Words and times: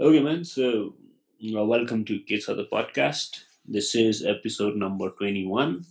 Okay, 0.00 0.22
man. 0.22 0.44
So, 0.44 0.94
uh, 1.54 1.62
welcome 1.62 2.06
to 2.06 2.20
Kids 2.20 2.48
of 2.48 2.56
the 2.56 2.64
Podcast. 2.64 3.40
This 3.66 3.94
is 3.94 4.24
episode 4.24 4.74
number 4.74 5.10
21. 5.10 5.84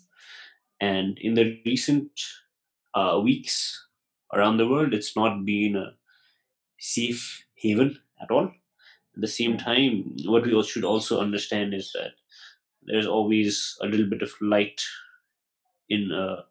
And 0.81 1.19
in 1.19 1.35
the 1.35 1.61
recent 1.63 2.09
uh, 2.95 3.19
weeks 3.23 3.85
around 4.33 4.57
the 4.57 4.67
world, 4.67 4.95
it's 4.95 5.15
not 5.15 5.45
been 5.45 5.75
a 5.75 5.93
safe 6.79 7.45
haven 7.53 7.99
at 8.19 8.31
all. 8.31 8.45
At 8.45 9.21
the 9.21 9.27
same 9.27 9.59
time, 9.59 10.15
what 10.25 10.43
we 10.43 10.55
all 10.55 10.63
should 10.63 10.85
also 10.85 11.21
understand 11.21 11.75
is 11.75 11.91
that 11.93 12.13
there's 12.81 13.05
always 13.05 13.77
a 13.79 13.85
little 13.85 14.09
bit 14.09 14.23
of 14.23 14.31
light 14.41 14.81
in 15.87 16.11
a 16.11 16.45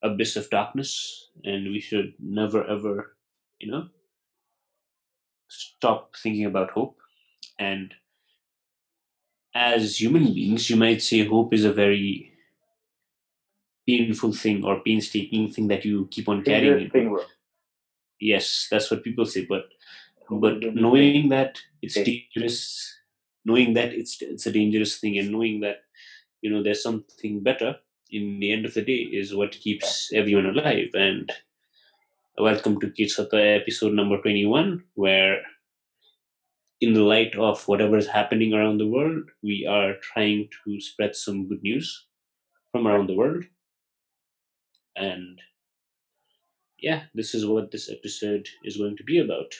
abyss 0.00 0.36
of 0.36 0.48
darkness, 0.50 1.30
and 1.42 1.72
we 1.72 1.80
should 1.80 2.14
never 2.20 2.64
ever, 2.70 3.16
you 3.58 3.72
know, 3.72 3.88
stop 5.54 6.14
thinking 6.22 6.46
about 6.46 6.70
hope. 6.70 6.96
And 7.58 7.94
as 9.54 10.00
human 10.00 10.32
beings, 10.32 10.68
you 10.68 10.76
might 10.76 11.02
say 11.02 11.24
hope 11.24 11.54
is 11.54 11.64
a 11.64 11.72
very 11.72 12.32
painful 13.86 14.32
thing 14.32 14.64
or 14.64 14.80
painstaking 14.80 15.50
thing 15.50 15.68
that 15.68 15.84
you 15.84 16.08
keep 16.10 16.28
on 16.28 16.42
carrying. 16.42 16.90
Thing. 16.90 17.18
Yes, 18.20 18.68
that's 18.70 18.90
what 18.90 19.04
people 19.04 19.26
say. 19.26 19.46
But 19.48 19.64
but 20.30 20.74
knowing 20.74 21.28
that 21.28 21.58
it's 21.82 21.94
dangerous, 21.94 22.98
knowing 23.44 23.74
that 23.74 23.92
it's 23.92 24.20
it's 24.22 24.46
a 24.46 24.52
dangerous 24.52 24.98
thing, 24.98 25.18
and 25.18 25.30
knowing 25.30 25.60
that 25.60 25.82
you 26.40 26.50
know 26.50 26.62
there's 26.62 26.82
something 26.82 27.42
better 27.42 27.76
in 28.10 28.40
the 28.40 28.52
end 28.52 28.64
of 28.64 28.74
the 28.74 28.82
day 28.82 29.08
is 29.12 29.34
what 29.34 29.52
keeps 29.52 30.10
everyone 30.14 30.46
alive. 30.46 30.88
And 30.94 31.30
Welcome 32.36 32.80
to 32.80 32.88
Kitsata 32.88 33.60
episode 33.60 33.92
number 33.92 34.20
21, 34.20 34.82
where, 34.94 35.40
in 36.80 36.92
the 36.92 37.00
light 37.00 37.36
of 37.36 37.62
whatever 37.68 37.96
is 37.96 38.08
happening 38.08 38.52
around 38.52 38.78
the 38.78 38.88
world, 38.88 39.30
we 39.44 39.64
are 39.70 39.92
trying 40.02 40.48
to 40.64 40.80
spread 40.80 41.14
some 41.14 41.48
good 41.48 41.62
news 41.62 42.06
from 42.72 42.88
around 42.88 43.08
the 43.08 43.14
world. 43.14 43.44
And 44.96 45.38
yeah, 46.80 47.02
this 47.14 47.36
is 47.36 47.46
what 47.46 47.70
this 47.70 47.88
episode 47.88 48.48
is 48.64 48.78
going 48.78 48.96
to 48.96 49.04
be 49.04 49.20
about. 49.20 49.54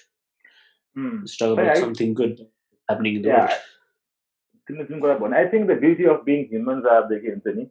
Mm. 0.98 1.20
Let's 1.20 1.36
talk 1.36 1.52
about 1.52 1.76
I, 1.76 1.80
something 1.80 2.12
good 2.12 2.40
happening 2.88 3.14
in 3.14 3.22
the 3.22 3.28
yeah, 3.28 3.56
world. 5.00 5.32
I 5.32 5.46
think 5.46 5.68
the 5.68 5.76
beauty 5.76 6.08
of 6.08 6.24
being 6.24 6.48
humans 6.48 6.86
are 6.90 7.08
the 7.08 7.70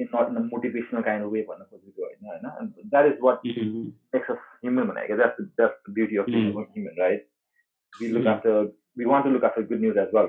in 0.00 0.08
nut 0.14 0.28
in 0.28 0.36
a 0.36 0.40
motivational 0.40 1.02
kind 1.02 1.24
of 1.24 1.32
वे 1.32 1.42
भन्न 1.48 1.64
खोजेको 1.64 2.02
होइन 2.02 2.46
होइन 2.46 2.88
that 2.88 3.06
is 3.06 3.18
what 3.22 3.38
Mhm. 3.46 3.92
Makes 4.14 4.30
us 4.30 4.38
human 4.64 4.86
भनेको 4.86 5.16
that's 5.16 5.40
that's 5.40 5.82
the 5.88 5.92
beauty 5.94 6.16
of 6.16 6.26
being 6.26 6.52
Mm. 6.52 6.66
Human 6.74 7.00
right 7.00 7.28
we 8.00 8.08
look 8.08 8.22
Mm. 8.22 8.28
After 8.28 8.72
we 8.98 9.04
want 9.04 9.24
to 9.24 9.30
look 9.30 9.44
after 9.44 9.62
good 9.62 9.80
news 9.80 9.98
as 9.98 10.14
well 10.14 10.26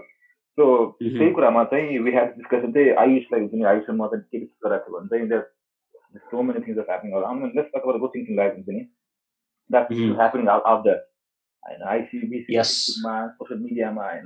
so 0.57 0.97
Mhm. 1.03 1.17
त्यही 1.17 1.31
कुरामा 1.31 1.63
चाहिँ 1.63 1.99
we 1.99 2.11
have 2.11 2.33
discussion 2.37 2.71
चाहिँ 2.71 2.89
आयुषलाई 3.03 3.39
हुन्छ 3.39 3.53
नि 3.53 3.63
आयुषमा 3.63 4.07
चाहिँ 4.07 4.23
के 4.31 4.39
discuss 4.39 4.59
गराएको 4.65 4.85
थियो 4.89 4.99
भने 4.99 5.27
चाहिँ 5.29 5.43
सो 6.31 6.41
many 6.41 6.59
things 6.67 6.77
are 6.79 6.85
happening 6.89 7.13
around 7.13 7.55
let's 7.55 7.71
talk 7.71 7.81
about 7.81 7.99
good 7.99 8.15
things 8.15 8.29
in 8.29 8.35
life 8.35 8.53
हुन्छ 8.53 8.67
नि 8.69 8.83
that 9.69 9.91
Mhm. 9.91 10.15
Happening 10.15 10.47
out 10.47 10.63
out 10.63 10.83
that 10.83 11.01
होइन 11.63 11.81
आइसिबिसी 11.83 12.53
Yes. 12.53 12.73
सोसियल 13.37 13.59
मिडियामा 13.59 14.03
होइन 14.03 14.25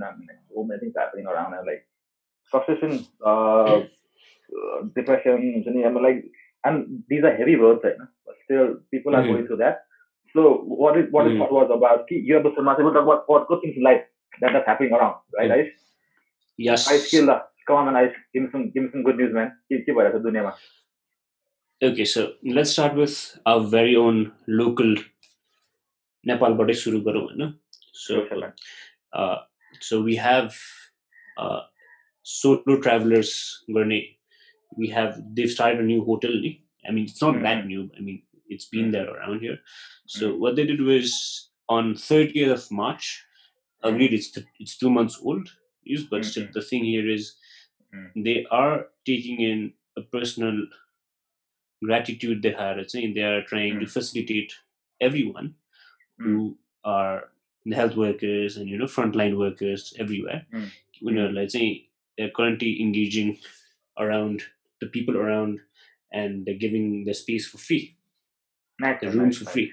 सो 0.50 0.64
many 0.64 0.82
things 0.82 0.98
happening 0.98 1.26
around 1.26 1.66
like 1.66 1.86
uh, 2.55 3.83
depression 4.97 5.43
हुन्छ 5.53 5.69
नि 5.77 5.83
like 6.03 6.17
and 6.67 6.87
these 7.13 7.25
are 7.25 7.37
heavy 7.39 7.55
words 7.63 7.85
होइन 7.85 8.07
still 8.41 8.67
people 8.91 9.15
are 9.15 9.23
Mhm. 9.23 9.31
Going 9.33 9.47
through 9.47 9.57
that 9.57 9.79
so 10.35 10.43
what 10.83 10.97
is 10.99 11.09
what 11.13 11.27
is 11.27 11.33
Mhm. 11.33 11.41
What 11.41 11.53
was 11.53 11.71
about 11.77 12.03
कि 12.09 12.21
यो 12.33 12.39
एपिसोडमा 12.39 12.75
चाहिँ 12.75 12.91
talk 12.91 13.01
about 13.03 13.31
what 13.33 13.47
good 13.53 13.63
things 13.63 13.79
in 13.81 13.87
life 13.89 14.05
that 14.43 14.59
is 14.61 14.69
happening 14.69 14.93
around 14.99 15.17
right 15.39 15.51
Mm. 15.51 15.55
guys 15.55 15.71
Yes. 16.59 16.85
I 16.93 16.99
feel 17.11 17.27
that. 17.31 17.49
Come 17.69 17.89
on. 17.91 17.97
I 17.99 18.03
give 18.07 18.43
me 18.45 18.49
some, 18.53 18.65
give 18.75 18.85
me 18.85 18.91
some 18.95 19.05
good 19.07 19.21
news, 19.23 19.33
man. 19.37 19.49
के 19.69 19.79
के 19.87 19.93
भइरहेको 19.93 20.19
छ 20.19 20.23
दुनियाँमा 20.23 20.53
Okay, 21.81 22.05
so 22.05 22.23
let's 22.59 22.73
start 22.77 22.99
with 23.03 23.15
our 23.53 23.63
very 23.75 23.97
own 24.03 24.19
local 24.61 24.93
नेपालबाटै 26.25 26.75
सुरु 26.83 27.01
गरौँ 27.09 27.23
होइन 27.23 27.53
so 28.03 28.19
Sure, 28.21 28.41
man. 28.43 28.53
uh, 29.23 29.39
solo 32.23 32.81
travelers 32.81 33.65
journey. 33.69 34.19
We 34.77 34.89
have 34.89 35.21
they've 35.35 35.51
started 35.51 35.81
a 35.81 35.85
new 35.85 36.05
hotel. 36.05 36.31
I 36.87 36.91
mean, 36.93 37.05
it's 37.05 37.21
not 37.21 37.35
mm-hmm. 37.35 37.45
that 37.45 37.67
new. 37.67 37.91
I 37.97 38.01
mean, 38.01 38.23
it's 38.49 38.65
been 38.67 38.87
hmm. 38.87 38.91
there 38.91 39.09
around 39.09 39.41
here. 39.41 39.59
So 40.07 40.31
mm-hmm. 40.31 40.41
what 40.41 40.57
they 40.57 40.65
did 40.65 40.81
was 40.81 41.51
on 41.69 41.95
30th 41.95 42.53
of 42.53 42.71
March. 42.71 43.25
Hmm. 43.83 43.95
Agreed, 43.95 44.15
it's 44.15 44.39
it's 44.59 44.77
two 44.77 44.91
months 44.91 45.21
old. 45.23 45.49
Use, 45.85 46.05
but 46.05 46.19
hmm. 46.19 46.31
still, 46.31 46.49
the 46.53 46.63
thing 46.63 46.85
here 46.85 47.09
is 47.09 47.35
they 48.17 48.47
are 48.51 48.87
taking 49.05 49.41
in 49.41 49.73
a 49.97 50.03
personal 50.03 50.67
gratitude 51.85 52.43
they 52.43 52.53
have 52.53 52.79
saying 52.89 53.13
they 53.15 53.23
are 53.23 53.43
trying 53.43 53.81
to 53.81 53.87
facilitate 53.87 54.53
everyone 55.01 55.55
who 56.19 56.57
are 56.85 57.25
health 57.73 57.97
workers 57.97 58.57
and 58.57 58.69
you 58.69 58.79
know 58.79 58.87
frontline 58.87 59.39
workers 59.39 59.93
everywhere. 59.99 60.47
Mm. 60.53 60.71
You 61.01 61.13
know, 61.13 61.29
let's 61.29 61.53
say 61.53 61.89
they're 62.17 62.31
currently 62.37 62.81
engaging 62.83 63.39
around 63.99 64.43
the 64.81 64.87
people 64.89 65.17
around 65.17 65.61
and 66.13 66.45
they're 66.45 66.65
giving 66.67 67.05
the 67.05 67.15
space 67.15 67.47
for 67.49 67.59
free 67.59 67.97
Nice, 68.81 69.01
the 69.01 69.09
rooms 69.11 69.19
nice, 69.19 69.39
for 69.39 69.51
free 69.51 69.73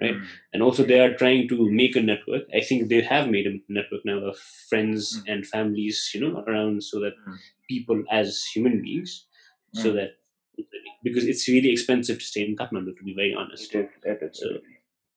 right? 0.00 0.14
Mm. 0.16 0.26
and 0.52 0.62
also 0.62 0.84
they 0.84 1.00
are 1.00 1.14
trying 1.14 1.48
to 1.48 1.70
make 1.70 1.96
a 1.96 2.02
network 2.02 2.44
i 2.54 2.60
think 2.60 2.88
they 2.88 3.02
have 3.02 3.28
made 3.28 3.46
a 3.46 3.58
network 3.68 4.04
now 4.04 4.18
of 4.30 4.38
friends 4.70 5.02
Mm. 5.18 5.32
and 5.32 5.46
families 5.46 6.10
you 6.14 6.20
know 6.22 6.34
around 6.48 6.82
so 6.84 7.00
that 7.00 7.14
Mm. 7.28 7.38
people 7.72 8.04
as 8.10 8.44
human 8.54 8.82
beings 8.82 9.26
so 9.82 9.90
Mm. 9.92 9.96
that 9.98 10.10
because 11.04 11.24
it's 11.32 11.48
really 11.48 11.70
expensive 11.76 12.18
to 12.18 12.24
stay 12.32 12.42
in 12.48 12.56
kathmandu 12.60 12.92
to 12.98 13.04
be 13.10 13.14
very 13.22 13.34
honest 13.42 13.74
It 13.74 13.84
is, 13.84 13.90
it 14.12 14.22
is, 14.26 14.38
So, 14.40 14.48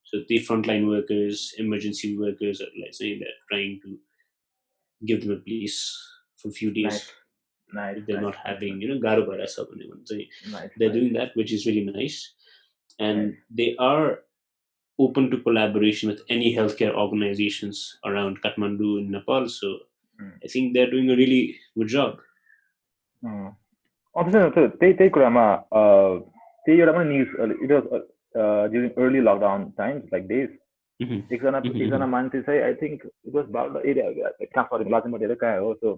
so 0.09 0.15
the 0.29 0.39
frontline 0.47 0.85
workers 0.95 1.53
emergency 1.65 2.09
workers 2.25 2.61
are 2.65 2.73
like 2.83 2.93
saying 2.99 3.19
they're 3.19 3.41
trying 3.51 3.73
to 3.85 3.89
give 5.05 5.21
them 5.21 5.31
a 5.31 5.41
place 5.49 5.79
for 6.44 6.48
a 6.48 6.56
few 6.60 6.70
days 6.80 6.92
Nice. 6.92 7.08
Nice, 7.72 7.98
if 7.98 8.06
they're 8.06 8.20
nice, 8.20 8.24
not 8.28 8.38
having 8.44 8.80
you 8.82 8.88
know 8.90 8.98
garo 9.02 9.24
bhara 9.26 9.44
sa 9.50 9.62
bhanyo 9.66 9.90
भने 9.90 10.04
चाहिँ 10.10 10.26
nice, 10.54 10.72
they're 10.78 10.88
nice. 10.88 10.96
doing 10.98 11.12
that 11.18 11.36
which 11.40 11.52
is 11.58 11.66
really 11.70 11.84
nice 11.90 12.16
and 12.98 13.20
Nice. 13.26 13.36
they 13.60 13.68
are 13.90 14.08
open 14.98 15.28
to 15.34 15.38
collaboration 15.44 16.10
with 16.12 16.22
any 16.36 16.48
healthcare 16.56 16.94
organizations 17.04 17.84
around 18.10 18.40
kathmandu 18.46 18.90
in 19.02 19.06
nepal 19.18 19.48
so 19.60 19.70
Mm. 20.20 20.32
i 20.46 20.48
think 20.52 20.74
they're 20.74 20.90
doing 20.94 21.06
a 21.12 21.14
really 21.22 21.42
good 21.78 21.88
job 21.92 22.18
अँ, 23.22 23.50
त्यसो 24.14 24.30
भने 24.40 24.50
त्यो- 24.56 24.70
त्यही 24.80 24.92
त्यही 24.98 25.10
कुरामा 25.16 25.44
अ, 25.78 25.80
त्यही 26.66 26.80
एउटा 26.80 26.92
पनि 26.98 27.08
news 27.16 27.62
it 27.64 27.72
was 27.72 28.68
during 28.72 28.90
early 29.04 29.20
lockdown 29.28 29.64
times 29.78 30.04
like 30.12 30.26
days 30.32 30.48
Mhm. 31.00 31.20
एकजना 31.34 31.58
Mhm, 31.64 31.80
एकजना 31.82 32.06
मान्छे 32.14 32.40
चाहिँ 32.48 32.60
आई 32.62 32.74
थिङ्क 32.82 33.04
इट 33.06 33.34
वाज 33.34 33.46
बाल 33.56 33.80
एरिया 33.92 34.10
कहाँ 34.44 34.64
सरी 34.72 34.90
लाचेनबाट 34.90 35.20
हेरेर 35.22 35.36
कहाँ 35.44 35.58
हो 35.66 35.72
सो 35.84 35.94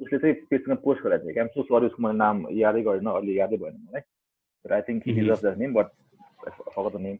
उसले 0.00 0.18
चाहिँ 0.18 0.34
पेजमा 0.50 0.74
पोस्ट 0.84 1.02
गरेको 1.04 1.24
थियो 1.24 1.34
क्या 1.34 1.46
सो 1.54 1.62
सरी 1.70 1.86
उसको 1.86 2.02
मैले 2.02 2.18
नाम 2.18 2.44
यादै 2.58 2.82
गरेन 2.88 3.06
अहिले 3.12 3.38
यादै 3.38 3.56
भएन 3.62 3.76
मलाई 3.86 4.02
but 4.64 4.72
I 4.72 4.82
think 4.88 5.02
he. 5.06 5.12
Deserve 5.20 5.40
the 5.46 5.58
name 5.58 5.74
but 5.74 5.88
for 6.74 6.90
the 6.90 7.00
name 7.06 7.16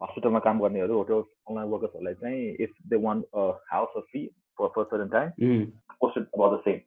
हस्पिटलमा 0.00 0.38
काम 0.46 0.60
गर्नेहरू 0.60 0.94
होटल 0.98 1.22
अनलाइन 1.48 1.68
वर्कर्सहरूलाई 1.70 2.14
चाहिँ 2.20 2.54
if 2.66 2.70
they 2.92 2.96
one 3.06 3.24
house 3.72 3.96
of 3.96 4.04
fee 4.12 4.26
for 4.58 4.68
for 4.76 4.84
certain 4.84 5.08
time. 5.16 5.30
Posted 6.00 6.26
about 6.34 6.58
the 6.58 6.62
same 6.68 6.78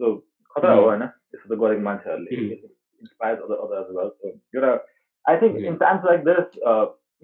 so 0.00 0.14
खतरा 0.56 0.72
हो 0.74 0.82
Mm. 0.82 0.88
होइन 0.88 1.06
त्यस्तो 1.06 1.54
त 1.54 1.58
गरेको 1.60 1.82
मान्छेहरूले. 1.82 2.30
Inspire 3.02 3.42
other 3.42 3.58
other 3.64 3.80
as 3.80 3.96
well 3.96 4.08
so 4.10 4.28
एउटा 4.28 4.70
I 5.24 5.36
think. 5.40 5.56
In 5.70 5.76
times 5.82 6.04
like 6.04 6.20
this 6.28 6.46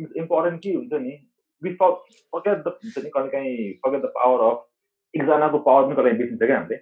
it's 0.00 0.16
important 0.22 0.62
के 0.62 0.72
हुन्छ 0.74 0.92
नि 1.04 1.14
वि 1.62 1.70
फर्केट 1.82 2.58
द 2.64 2.78
हुन्छ 2.82 3.04
नि 3.04 3.10
कहिले 3.10 3.30
काहीँ 3.36 3.72
फर्केट 3.84 4.02
द 4.02 4.12
पावर 4.18 4.44
अफ 4.50 4.66
एकजनाको 5.14 5.58
पावर 5.68 5.86
पनि 5.86 5.96
कहिले 5.96 6.18
बिर्सिन्छ 6.18 6.42
क्या 6.42 6.58
हामीले. 6.58 6.76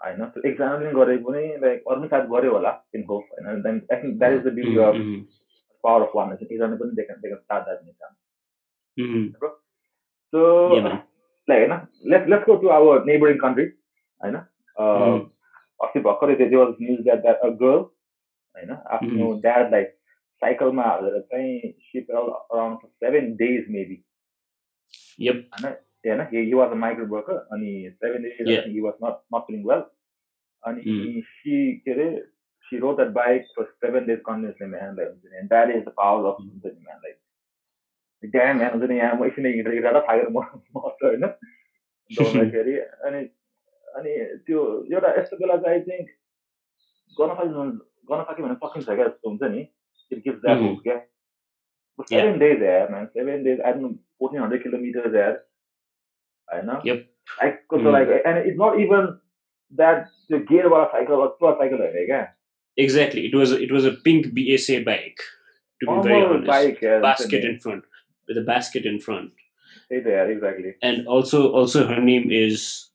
होइन 0.00 0.24
सो 0.26 0.48
एकजनाले 0.48 0.84
पनि 0.84 0.92
गरेको 0.94 1.30
पनि 1.30 1.42
लाइक 1.60 1.82
अरू 1.88 2.00
पनि 2.00 2.08
सायद 2.08 2.28
गऱ्यो 2.28 2.52
होला 2.52 2.72
इन 2.94 3.04
होप 3.04 3.24
होइन 3.32 3.62
then 3.62 3.80
I 3.92 4.02
think 4.02 4.18
that 4.18 4.32
is 4.32 4.42
the 4.44 4.54
Mhm. 4.96 5.20
Power 5.84 6.02
of 6.02 6.12
one 6.14 6.32
एकजना 6.32 6.76
पनि 6.76 6.94
देखा 6.94 7.14
देखा 7.14 7.36
start 7.36 7.64
that 7.64 7.82
nation 7.84 8.14
Mhm. 8.96 9.32
So. 10.32 10.42
Like 11.48 11.70
होइन 11.70 11.80
let's 12.04 12.28
let's 12.28 12.46
go 12.46 12.56
to 12.56 12.68
our 12.68 13.04
neighbouring 13.04 13.38
country 13.38 13.64
होइन 14.20 14.36
Mhm. 14.36 15.30
अस्ति 15.80 16.00
भर्खरै 16.00 16.34
त्यो 16.34 16.64
was 16.64 16.74
news 16.80 17.00
that 17.00 17.22
that 17.22 17.40
a 17.40 17.48
girl 17.48 17.78
होइन 18.54 18.70
आफ्नो 18.70 19.32
ड्याडलाई 19.40 19.84
साइकलमा 20.42 20.82
हालेर 20.82 21.20
चाहिँ 21.20 21.72
सिप 21.72 22.10
अराउन्ड 22.10 22.86
सेभेन 22.86 23.34
डेज 23.36 23.66
मेबी. 23.70 24.02
होइन 25.52 25.74
होइन 26.08 26.20
he 26.32 26.52
was 26.54 26.70
a 26.70 26.74
migrant 26.74 27.12
worker 27.12 27.36
अनि 27.52 27.90
seven 27.90 28.22
days. 28.22 28.66
He 28.66 28.80
was 28.80 28.94
not 29.04 29.22
not 29.34 29.42
feeling 29.46 29.64
well 29.68 29.82
अनि. 30.62 31.22
सी 31.22 31.76
के 31.78 31.92
अरे 31.92 32.10
that 32.98 33.12
bike 33.14 33.46
for 33.54 33.64
seven 33.84 34.06
days 34.06 34.20
continuously, 34.24 34.66
man. 34.66 34.96
Like, 34.96 35.14
and 35.40 35.48
that 35.50 35.70
is 35.70 35.84
the 35.84 35.90
power 35.90 36.26
of 36.26 36.36
Mm. 36.40 36.50
हुन्छ 36.50 36.64
नि. 36.66 36.84
Like, 37.04 37.18
damn, 38.22 38.58
man. 38.58 38.70
हुन्छ 38.70 38.88
नि, 38.90 38.96
यहाँ 38.96 39.16
म 39.18 39.24
एकछिन 39.24 39.46
हिँडेर 39.46 39.74
हिँडेर 39.74 40.00
थाकेर 40.00 40.28
म 40.28 40.38
मर्छु 40.76 41.06
होइन 41.06 41.26
दौड्दाखेरि 42.10 42.78
अनि 43.08 43.28
अनि 43.96 44.12
त्यो 44.46 44.60
एउटा 44.92 45.14
यस्तो 45.20 45.36
बेला 45.36 45.56
चाहिँ 45.56 45.78
आई 45.78 45.84
थिङ्क 45.88 46.08
गर्न 47.18 47.34
सक्यो 47.34 47.64
गर्न 48.10 48.22
सक्यो 48.30 48.46
भने 48.46 48.54
सकिन्छ 48.54 48.86
क्या 48.86 49.06
जस्तो 49.08 49.28
हुन्छ 49.28 49.42
नि 49.42 49.60
इट 50.12 50.18
गिभ्स 50.24 50.40
द्याट 50.42 50.82
क्या. 50.84 50.98
Seven 51.98 52.38
days 52.38 52.62
here 52.62 52.90
man 52.90 53.06
seven 53.06 53.42
days 53.44 53.60
I 53.60 53.72
don't 53.72 53.96
fourteen 54.18 54.40
hundred 54.42 54.62
kilometres 54.62 55.14
here 55.14 55.34
you 56.56 56.66
know. 56.66 56.80
Yep. 56.84 57.06
Like, 57.42 57.60
so 57.70 57.76
mm. 57.76 57.92
like, 57.92 58.08
and 58.24 58.38
it's 58.38 58.58
not 58.58 58.78
even 58.80 59.20
that 59.76 60.08
the 60.28 60.38
gear 60.40 60.68
was 60.68 60.88
cycle 60.92 61.18
was 61.18 61.34
two 61.38 61.54
cycle, 61.58 61.78
right? 61.78 62.28
Exactly. 62.76 63.26
It 63.26 63.34
was 63.34 63.52
it 63.52 63.70
was 63.70 63.84
a 63.84 63.92
pink 63.92 64.26
BSA 64.26 64.84
bike. 64.84 65.20
To 65.80 65.86
Normal 65.86 66.02
be 66.02 66.08
very 66.08 66.24
honest, 66.24 66.46
bike, 66.46 66.78
yes, 66.82 67.02
basket 67.02 67.44
in 67.44 67.58
front 67.58 67.84
with 68.28 68.36
a 68.38 68.42
basket 68.42 68.84
in 68.84 69.00
front. 69.00 69.32
Hey 69.88 70.00
there, 70.00 70.30
exactly. 70.30 70.74
And 70.82 71.06
also, 71.08 71.50
also 71.52 71.86
her 71.86 72.00
name 72.00 72.30
is 72.30 72.90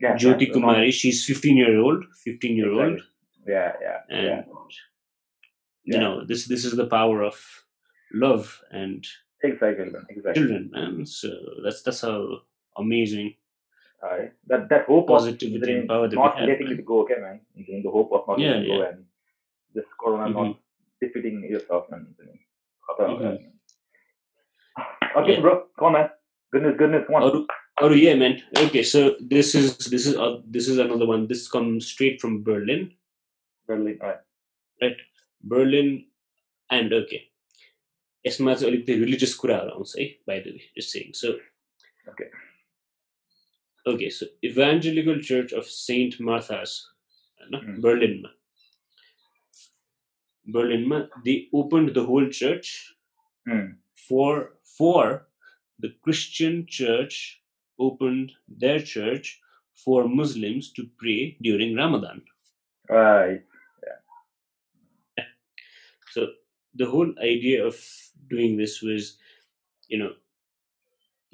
yeah, 0.00 0.16
Jyoti 0.16 0.48
yeah, 0.48 0.54
Kumari. 0.54 0.86
Not... 0.86 0.94
She's 0.94 1.24
15 1.24 1.56
year 1.56 1.78
old. 1.78 2.04
15 2.24 2.56
year 2.56 2.66
exactly. 2.66 2.92
old. 2.92 3.00
Yeah, 3.46 3.72
yeah. 3.80 4.16
And 4.16 4.26
yeah. 4.26 4.42
you 5.84 5.98
know 5.98 6.24
this 6.24 6.46
this 6.46 6.64
is 6.64 6.76
the 6.76 6.86
power 6.86 7.22
of 7.22 7.36
love 8.12 8.60
and 8.70 9.04
exactly, 9.42 9.86
exactly. 10.08 10.32
children, 10.34 10.70
man. 10.72 11.06
So 11.06 11.30
that's 11.64 11.82
that's 11.82 12.02
how 12.02 12.42
amazing. 12.79 13.33
है 14.03 14.23
that 14.51 14.63
that 14.71 14.83
hope 14.91 15.09
of 15.09 15.17
Positivity 15.17 15.73
and 15.73 15.87
power 15.91 16.07
that 16.09 16.17
we 16.17 16.23
not 16.23 16.35
have, 16.39 16.47
letting 16.49 16.67
man. 16.69 16.79
it 16.79 16.85
go 16.89 16.97
okay 17.03 17.15
man 17.21 17.37
the 17.85 17.93
hope 17.93 18.11
of 18.17 18.27
not 18.31 18.41
Yeah, 18.41 18.51
letting 18.55 18.67
go 18.71 18.77
yeah. 18.79 18.89
and 18.89 19.05
just 19.77 19.95
corona 20.03 20.27
Mhm. 20.27 20.35
not 20.39 20.57
defeating 21.01 21.37
yourself 21.53 21.87
man 21.93 22.03
खतरा 22.89 23.07
हो 23.07 23.15
Mhm. 23.15 23.23
यार। 23.25 23.37
okay 25.21 25.33
Yeah. 25.35 25.41
bro 25.45 25.53
come 25.79 25.87
on 25.89 25.93
man 25.97 26.09
goodness 26.53 26.75
goodness 26.81 27.07
come 27.07 27.17
on 27.21 27.27
Oh, 27.29 27.87
oh 27.87 27.89
yeah, 27.99 28.13
man. 28.19 28.35
Okay, 28.63 28.83
so 28.89 28.99
this 29.35 29.47
is 29.61 29.65
this 29.93 30.05
is 30.09 30.13
uh, 30.25 30.29
this 30.57 30.67
is 30.73 30.77
another 30.83 31.07
one. 31.13 31.23
This 31.31 31.41
comes 31.55 31.87
straight 31.93 32.21
from 32.21 32.35
Berlin. 32.49 32.85
Berlin 33.69 33.97
alright 34.01 35.01
Berlin 35.53 35.89
and 36.69 36.93
okay. 37.01 37.21
यसमा 38.25 38.53
चाहिँ 38.59 38.71
अलिकति 38.71 38.93
religious 39.01 39.33
कुराहरू 39.41 39.71
आउँछ 39.79 39.91
है 39.99 40.05
by 40.27 40.39
the 40.45 40.53
way 40.53 40.61
just 40.77 40.89
सेङ 40.97 41.11
so 41.23 41.33
okay 43.86 44.10
so 44.10 44.26
evangelical 44.44 45.18
church 45.20 45.52
of 45.52 45.66
saint 45.66 46.20
martha's 46.20 46.88
mm. 47.52 47.80
berlin. 47.80 48.24
Berlin 50.46 51.08
they 51.24 51.48
opened 51.54 51.94
the 51.94 52.04
whole 52.04 52.28
church 52.28 52.94
mm. 53.48 53.74
for 54.08 54.54
for 54.64 55.26
the 55.78 55.94
christian 56.02 56.66
church 56.68 57.42
opened 57.78 58.32
their 58.48 58.80
church 58.80 59.40
for 59.74 60.08
muslims 60.08 60.72
to 60.72 60.88
pray 60.98 61.36
during 61.40 61.76
ramadan. 61.76 62.22
Right. 62.88 63.42
So 66.12 66.26
the 66.74 66.86
whole 66.86 67.12
idea 67.22 67.64
of 67.64 67.76
doing 68.28 68.56
this 68.56 68.82
was 68.82 69.16
you 69.88 69.98
know 69.98 70.12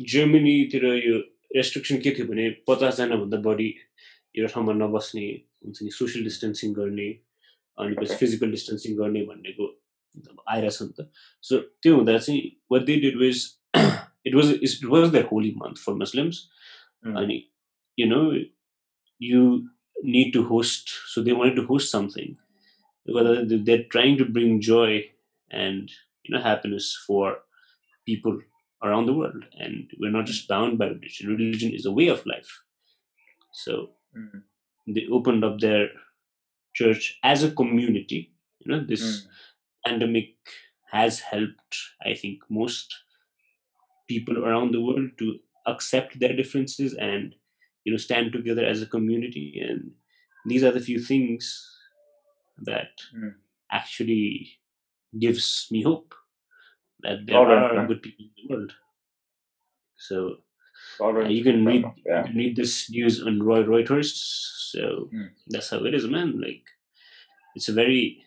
germany 0.00 0.68
you 0.72 1.24
restriction 1.56 1.98
के 2.04 2.10
थियो 2.16 2.26
भने 2.26 2.44
पचासजनाभन्दा 2.68 3.38
बढी 3.48 3.68
एउटा 4.36 4.48
ठाउँमा 4.54 4.72
नबस्ने 4.84 5.26
हुन्छ 5.64 5.82
नि 5.82 5.90
social 5.98 6.24
distancing 6.24 6.72
गर्ने 6.78 7.08
अनि 7.78 7.94
पछि 8.00 8.14
फिजिकल 8.22 8.50
डिस्टेन्सिङ 8.56 8.96
गर्ने 8.96 9.22
भन्नेको 9.30 9.66
आइरहेछ 10.48 10.82
नि 10.82 10.92
त। 10.98 11.08
सो 11.44 11.58
त्यो 11.82 11.94
हुँदा 11.96 12.18
चाहिँ 12.18 12.40
what 12.72 12.84
they 12.88 12.94
it 13.08 13.16
was 13.22 13.44
it 13.76 14.34
was 14.34 14.52
it 14.62 14.84
was 14.84 15.10
the 15.14 15.24
holy 15.32 15.50
month 15.62 15.76
for 15.84 15.94
Muslims 16.02 16.42
अनि 17.22 17.36
you 17.98 18.06
know 18.06 18.20
you 19.20 19.42
need 20.14 20.32
to 20.32 20.42
host 20.50 20.88
so 21.14 21.22
they 21.28 21.32
want 21.40 21.56
to 21.56 21.62
host 21.70 21.92
something 21.92 22.34
they 23.08 23.72
are 23.72 23.82
trying 23.92 24.16
to 24.18 24.24
bring 24.38 24.58
joy 24.68 24.96
and 25.50 25.90
you 26.28 26.36
know 26.36 26.42
happiness 26.46 26.92
for 27.06 27.32
people 28.06 28.40
around 28.82 29.06
the 29.06 29.14
world 29.14 29.44
and 29.58 29.90
we're 29.98 30.10
not 30.16 30.26
just 30.26 30.48
bound 30.48 30.78
by 30.78 30.86
religion 30.86 31.28
religion 31.30 31.72
is 31.74 31.86
a 31.86 31.92
way 31.92 32.08
of 32.08 32.24
life 32.26 32.52
so 33.52 33.90
Hmm. 34.14 34.38
they 34.96 35.06
opened 35.12 35.44
up 35.44 35.58
their 35.60 35.88
church 36.74 37.18
as 37.22 37.42
a 37.44 37.50
community 37.60 38.20
you 38.60 38.72
know 38.72 38.84
this 38.92 39.04
Hmm. 39.06 39.30
pandemic 39.86 40.34
has 40.96 41.20
helped 41.32 41.78
i 42.10 42.14
think 42.14 42.42
most 42.50 42.94
people 44.08 44.44
around 44.44 44.72
the 44.72 44.80
world 44.80 45.10
to 45.18 45.38
accept 45.66 46.18
their 46.18 46.34
differences 46.36 46.94
and 46.94 47.34
you 47.84 47.92
know 47.92 47.98
stand 47.98 48.32
together 48.32 48.64
as 48.64 48.82
a 48.82 48.86
community 48.86 49.60
and 49.68 49.90
these 50.46 50.62
are 50.62 50.72
the 50.72 50.80
few 50.88 51.00
things 51.00 51.48
that 52.58 52.92
Mm. 53.14 53.34
actually 53.70 54.58
gives 55.18 55.68
me 55.70 55.82
hope 55.82 56.14
that 57.00 57.26
there 57.26 57.36
are 57.36 57.86
good 57.86 58.02
people 58.02 58.24
in 58.26 58.30
the 58.36 58.54
world 58.54 58.72
so 59.96 60.36
Tolerance 60.98 61.32
you 61.32 61.42
can 61.44 61.64
read 61.64 61.84
yeah 62.04 62.20
you 62.20 62.24
can 62.28 62.36
read 62.36 62.56
this 62.56 62.90
news 62.90 63.22
on 63.22 63.42
Roy 63.42 63.62
Reuters. 63.64 64.10
So 64.72 65.08
Mm. 65.12 65.30
that's 65.48 65.70
how 65.70 65.84
it 65.84 65.94
is, 65.94 66.06
man. 66.06 66.38
Like 66.40 66.64
it's 67.54 67.68
a 67.68 67.72
very 67.72 68.22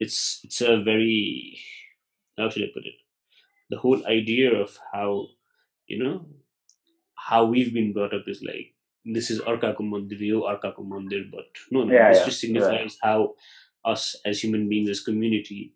it's 0.00 0.40
it's 0.44 0.60
a 0.60 0.82
very 0.82 1.58
how 2.38 2.48
should 2.48 2.62
I 2.64 2.70
put 2.74 2.86
it? 2.86 2.94
The 3.70 3.78
whole 3.78 4.06
idea 4.06 4.52
of 4.54 4.78
how 4.92 5.28
you 5.86 6.02
know 6.02 6.26
how 7.14 7.44
we've 7.44 7.72
been 7.74 7.92
brought 7.92 8.14
up 8.14 8.24
is 8.26 8.42
like 8.42 8.74
this 9.04 9.30
is 9.30 9.40
Arkako 9.40 9.80
Mandir, 9.92 10.20
yo 10.20 10.42
Arkako 10.42 10.86
Mandir, 10.88 11.30
but 11.30 11.46
no, 11.70 11.84
no, 11.84 11.92
Yeah, 11.92 12.08
this 12.10 12.18
yeah, 12.18 12.24
just 12.24 12.40
signifies 12.40 12.98
how 13.02 13.34
us 13.84 14.16
as 14.24 14.40
human 14.42 14.68
beings, 14.68 14.88
as 14.88 15.00
community, 15.00 15.74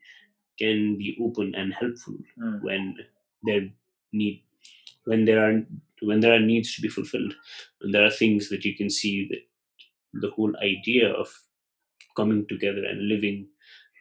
can 0.58 0.96
be 0.96 1.16
open 1.20 1.54
and 1.54 1.74
helpful 1.74 2.16
mm. 2.38 2.62
when 2.62 2.96
there 3.42 3.68
need 4.12 4.42
when 5.04 5.24
there 5.24 5.40
are 5.44 5.62
when 6.02 6.20
there 6.20 6.34
are 6.34 6.40
needs 6.40 6.74
to 6.74 6.82
be 6.82 6.88
fulfilled. 6.88 7.34
When 7.80 7.92
there 7.92 8.04
are 8.04 8.10
things 8.10 8.48
that 8.50 8.64
you 8.64 8.76
can 8.76 8.90
see 8.90 9.28
that 9.30 9.42
the 10.20 10.30
whole 10.30 10.54
idea 10.62 11.10
of 11.12 11.28
coming 12.16 12.46
together 12.48 12.84
and 12.84 13.08
living 13.08 13.48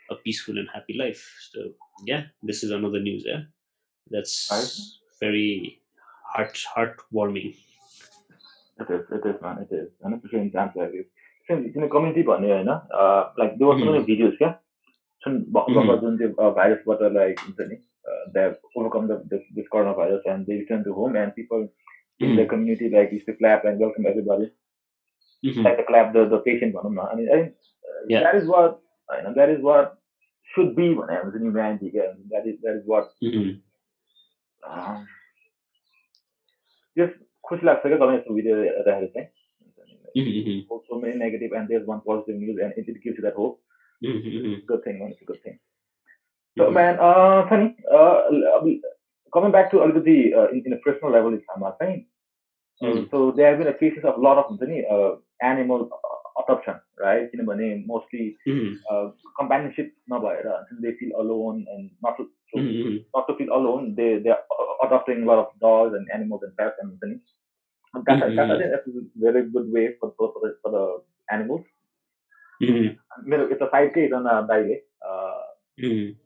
a 0.09 0.15
peaceful 0.15 0.57
and 0.57 0.67
happy 0.73 0.95
life. 0.97 1.23
So 1.51 1.59
yeah 2.05 2.23
this 2.43 2.63
is 2.63 2.71
another 2.71 2.99
news 2.99 3.23
yeah? 3.25 3.43
That's 4.09 4.49
right. 4.51 5.19
very 5.19 5.81
heart 6.33 6.59
heartwarming. 6.75 7.55
It 8.79 8.89
is 8.89 9.05
it 9.11 9.25
is 9.25 9.41
man 9.41 9.65
it 9.69 9.73
is. 9.73 9.89
And 10.01 10.15
especially 10.15 10.39
in 10.39 10.51
times 10.51 10.71
like 10.75 10.91
this 10.91 11.05
since 11.47 11.73
community 11.91 12.25
uh, 12.27 13.29
like 13.37 13.57
there 13.57 13.67
was 13.67 13.79
so 13.79 13.85
hmm. 13.85 13.91
many 13.91 14.05
videos 14.05 14.33
yeah? 14.39 14.55
क्या 15.24 15.32
जुन 15.32 15.42
भर्खर 15.52 16.00
जुन 16.00 16.16
त्यो 16.18 16.50
भाइरसबाट 16.58 17.02
like 17.12 17.40
हुन्छ 17.46 17.68
नि 17.70 17.76
दे 18.36 18.46
overcome 18.76 19.08
the 19.08 19.20
this 19.54 19.68
corona 19.72 19.92
virus 20.00 20.22
and 20.34 20.46
they 20.46 20.56
return 20.58 20.82
to 20.82 20.92
home 21.02 21.16
and 21.24 21.32
people 21.42 21.68
in 22.24 22.30
Mhm. 22.30 22.38
the 22.38 22.44
community 22.48 22.88
like 22.92 23.12
used 23.16 23.28
to 23.28 23.32
clap 23.36 23.62
and 23.68 23.82
welcome 23.82 24.06
everybody 24.08 24.46
Mhm. 25.44 25.62
like 25.66 25.78
to 25.78 25.84
clap 25.90 26.08
the, 26.16 26.24
the 26.32 26.40
patient 26.48 26.74
भनौँ 26.74 26.90
न 26.94 27.06
अनि 27.12 27.22
I 27.26 27.36
think, 27.36 27.54
uh, 27.84 28.02
Yeah. 28.10 28.24
that 28.26 28.36
is 28.40 28.48
what 28.50 28.74
होइन 29.12 29.36
that 29.38 29.52
is 29.52 29.62
what 29.68 29.94
should 30.50 30.74
be 30.80 30.88
भने 30.98 31.16
हुन्छ 31.22 31.36
नि 31.36 31.46
humanity 31.46 31.90
क्या 31.94 32.08
that 32.34 32.48
is 32.50 32.58
that 32.66 32.76
is 32.80 32.90
what 32.92 33.08
Mhm. 33.28 33.48
um, 34.72 34.98
just 36.96 37.16
खुसी 37.48 37.66
लाग्छ 37.66 37.82
क्या 37.86 37.96
तपाईँ 37.96 38.18
यस्तो 38.18 38.34
भिडियो 38.34 38.60
हेर्दाखेरि 38.62 39.08
चाहिँ 39.16 39.28
Mhm. 40.16 40.36
Mhm. 40.42 40.60
so, 40.68 40.82
so 40.90 41.00
many 41.06 41.18
negative 41.24 41.58
and 41.60 41.72
there's 41.74 41.88
one 41.94 42.04
positive 42.10 42.40
news 42.44 42.62
and 42.66 42.80
it, 42.82 42.92
it 42.94 43.02
gives 43.06 43.18
you 43.18 43.26
that 43.28 43.42
hope 43.44 43.58
Mhm. 44.04 44.30
Mhm. 44.36 44.66
good 44.66 44.82
thing 44.84 44.98
man 45.00 45.10
it's 45.14 45.22
a 45.22 45.26
good 45.32 45.42
thing 45.44 45.58
so 46.58 46.66
Mhm. 46.66 46.74
man 46.74 46.98
uh 47.08 47.48
Sunny 47.48 47.74
uh 47.98 48.20
coming 49.34 49.52
back 49.56 49.70
to 49.72 49.78
अलिकति 49.86 50.16
uh, 50.38 50.48
in, 50.54 50.62
in 50.66 50.72
a 50.72 50.80
personal 50.86 51.12
level 51.16 51.34
इच्छामा 51.40 51.70
चाहिँ 51.82 51.98
uh, 52.82 52.92
Mhm. 52.92 53.10
so 53.10 53.30
there 53.32 53.48
have 53.50 53.58
been 53.58 53.72
a 53.74 53.78
cases 53.82 54.04
of 54.10 54.18
lot 54.26 54.38
of 54.42 54.46
हुन्छ 54.50 54.68
नि 54.72 54.82
uh, 54.96 55.10
animal 55.50 55.82
uh, 55.98 56.20
adoption 56.42 56.78
right 57.04 57.30
किनभने 57.32 57.68
mostly 57.90 58.24
Mhm. 58.48 58.70
uh, 58.92 59.06
companionship 59.40 59.90
नभएर 60.12 60.46
हुन्छ 60.52 60.72
नि, 60.72 60.80
they 60.86 60.94
feel 61.00 61.12
alone 61.24 61.64
and 61.74 61.90
not 62.06 62.16
to, 62.20 62.26
so 62.52 62.62
Mhm. 62.62 62.70
Mhm. 62.84 62.96
not 63.16 63.28
to 63.30 63.36
feel 63.40 63.52
alone 63.58 63.90
they 64.00 64.08
they 64.26 64.32
are 64.36 64.44
adopting 64.86 65.22
a 65.24 65.28
lot 65.32 65.42
of 65.44 65.50
dogs 65.66 65.98
and 65.98 66.14
animals 66.18 66.42
and 66.48 66.56
pets 66.62 66.80
and 66.82 66.90
हुन्छ 66.90 67.12
नि. 67.12 67.20
And 67.94 68.04
that's, 68.08 68.24
Mhm. 68.24 68.36
that's 68.36 68.50
I 68.50 68.56
think 68.58 68.72
that's 68.72 68.88
a 68.88 69.04
very 69.26 69.42
good 69.58 69.70
way 69.76 69.84
for 70.00 70.08
for, 70.16 70.32
for, 70.32 70.40
the, 70.46 70.50
for 70.62 70.70
the 70.78 70.84
animals 71.36 71.60
Mhm. 71.60 71.73
मेरो 72.62 73.48
यता 73.52 73.66
साइडकै 73.74 74.04
एकजना 74.04 74.40
दाइले 74.52 74.76
Mhm. 75.82 76.16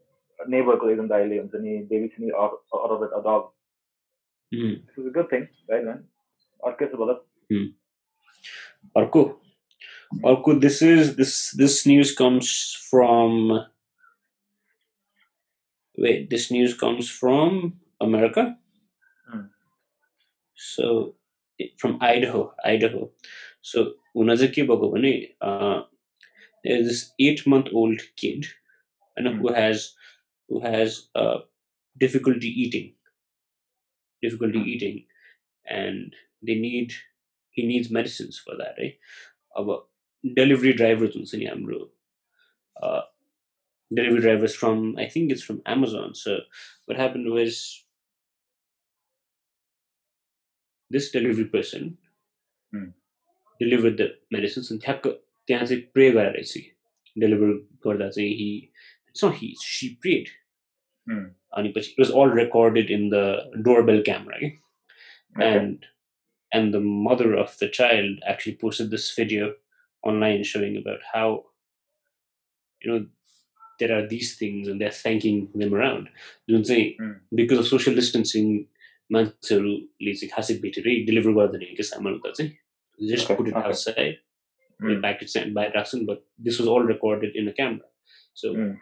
नेबरको 0.51 0.91
एकजना 0.91 1.09
दाइले 1.15 1.39
हुन्छ 1.39 1.55
नि 1.65 1.75
they 1.91 2.01
recently 2.05 2.33
adopted 2.41 3.13
a 3.19 3.23
dog 3.29 3.51
Mhm. 4.53 4.75
This 4.87 4.99
is 4.99 5.07
a 5.07 5.15
good 5.19 5.29
thing 5.31 5.47
right 5.71 5.85
man 5.85 6.03
अर्कै 6.71 6.91
छ 6.91 7.01
भला 7.05 7.15
अर्को 9.01 9.23
or 10.29 10.35
could 10.47 10.61
this 10.61 10.83
is 10.83 11.15
this 11.21 11.33
this 11.61 11.77
news 11.87 12.11
comes 12.19 12.51
from 12.91 13.39
wait 15.99 16.29
this 16.31 16.51
news 16.51 16.75
comes 16.83 17.09
from 17.09 17.57
america 18.01 18.45
Hmm. 19.27 19.45
so 20.55 20.87
it- 21.59 21.75
from 21.83 21.99
idaho 22.11 22.43
idaho 22.75 23.03
so 23.73 23.85
हुन 24.17 24.35
चाहिँ 24.37 24.53
के 24.55 24.63
भएको 24.71 24.91
भने 24.95 25.13
uh, 25.49 25.83
there's 26.64 26.88
this 26.88 27.12
eight 27.20 27.46
month 27.48 27.68
old 27.74 28.02
kid 28.16 28.46
you 29.20 29.24
know, 29.24 29.32
mm. 29.32 29.40
who 29.40 29.50
hmm. 29.50 29.56
has 29.56 29.94
who 30.48 30.62
has 30.62 31.10
uh, 31.16 31.40
difficulty 32.00 32.48
eating. 32.48 32.94
Difficulty 34.22 34.60
hmm. 34.60 34.68
eating. 34.68 35.06
And 35.70 36.16
they 36.42 36.56
need 36.56 36.94
he 37.52 37.68
needs 37.68 37.92
medicines 37.92 38.42
for 38.44 38.56
that 38.58 38.76
right? 38.78 38.98
Our 39.58 39.84
delivery 40.36 40.74
drivers 40.74 41.16
in 41.16 41.24
Sanyamru, 41.24 41.90
uh 42.82 43.02
delivery 43.94 44.22
drivers 44.22 44.56
from 44.56 44.96
i 45.00 45.08
think 45.08 45.32
it's 45.32 45.44
from 45.44 45.62
amazon. 45.66 46.14
So 46.16 46.40
what 46.86 46.98
happened 46.98 47.32
was 47.32 47.84
this 50.90 51.12
delivery 51.12 51.46
person 51.46 51.98
mm. 52.74 52.94
delivered 53.60 53.98
the 53.98 54.16
medicines 54.32 54.72
and 54.72 54.82
thakka 54.82 55.18
त्यहाँ 55.49 55.67
चाहिँ 55.67 55.83
pray 55.95 56.11
गरेर 56.11 56.33
रहेछ 56.33 56.53
कि 56.57 57.21
deliver 57.21 57.53
गर्दा 57.87 58.09
चाहिँ 58.11 58.31
हि 58.39 58.51
it's 59.09 59.25
not 59.25 59.35
हि 59.43 59.55
सी 59.67 59.89
prayed 60.03 60.29
Hmm. 61.07 61.25
अनि 61.59 61.69
पछि 61.73 61.91
it 61.91 61.99
was 62.01 62.11
all 62.21 62.31
recorded 62.39 62.91
in 62.91 63.09
the 63.11 63.17
doorbell 63.65 64.03
camera 64.03 64.39
कि 64.45 64.53
Okay. 65.37 65.49
and 65.59 65.85
and 66.53 66.75
the 66.75 66.81
mother 67.07 67.27
of 67.43 67.55
the 67.63 67.69
child 67.79 68.21
actually 68.33 68.55
posted 68.63 68.91
this 68.95 69.07
video 69.19 69.49
online 70.11 70.45
showing 70.51 70.77
about 70.81 71.01
how 71.15 71.27
you 72.83 72.91
know 72.91 72.99
there 73.83 73.93
are 73.97 74.07
these 74.15 74.31
things 74.43 74.69
and 74.73 74.81
they're 74.85 74.97
thanking 75.03 75.41
them 75.63 75.75
around 75.81 76.09
जुन 76.51 76.63
चाहिँ 76.71 76.87
Hmm. 77.01 77.13
because 77.43 77.63
of 77.65 77.69
social 77.73 78.01
distancing 78.01 78.53
मान्छेहरूले 79.13 80.15
चाहिँ 80.21 80.31
खासै 80.37 80.55
भेटेरै 80.67 80.95
deliver 81.11 81.33
गर्दैन 81.41 81.75
कि 81.77 81.83
सामान 81.93 82.15
उता 82.21 82.31
चाहिँ 82.39 82.53
just 83.13 83.27
Okay, 83.31 83.37
put 83.43 83.49
it 83.53 84.19
mm. 84.82 85.02
back 85.02 85.22
it 85.22 85.30
sent 85.30 85.54
by 85.54 85.68
Raksan, 85.68 86.06
but 86.06 86.26
this 86.38 86.60
was 86.60 86.68
all 86.68 86.82
recorded 86.82 87.36
in 87.36 87.48
a 87.48 87.54
camera. 87.54 87.86
So 88.34 88.54
mm. 88.54 88.78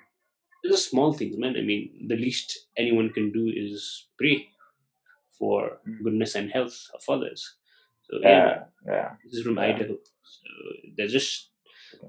these 0.63 0.73
are 0.73 0.77
small 0.77 1.13
things, 1.13 1.37
man. 1.37 1.55
I 1.57 1.61
mean, 1.61 2.07
the 2.07 2.15
least 2.15 2.67
anyone 2.77 3.09
can 3.09 3.31
do 3.31 3.51
is 3.55 4.07
pray 4.17 4.47
for 5.37 5.79
mm. 5.87 6.03
goodness 6.03 6.35
and 6.35 6.51
health 6.51 6.77
of 6.93 7.01
others. 7.09 7.55
So 8.03 8.19
yeah, 8.21 8.29
yeah. 8.29 8.93
yeah. 8.93 9.09
This 9.25 9.39
is 9.39 9.43
from 9.43 9.55
yeah. 9.55 9.63
Idaho. 9.63 9.95
So 10.23 10.47
there's 10.95 11.11
just 11.11 11.49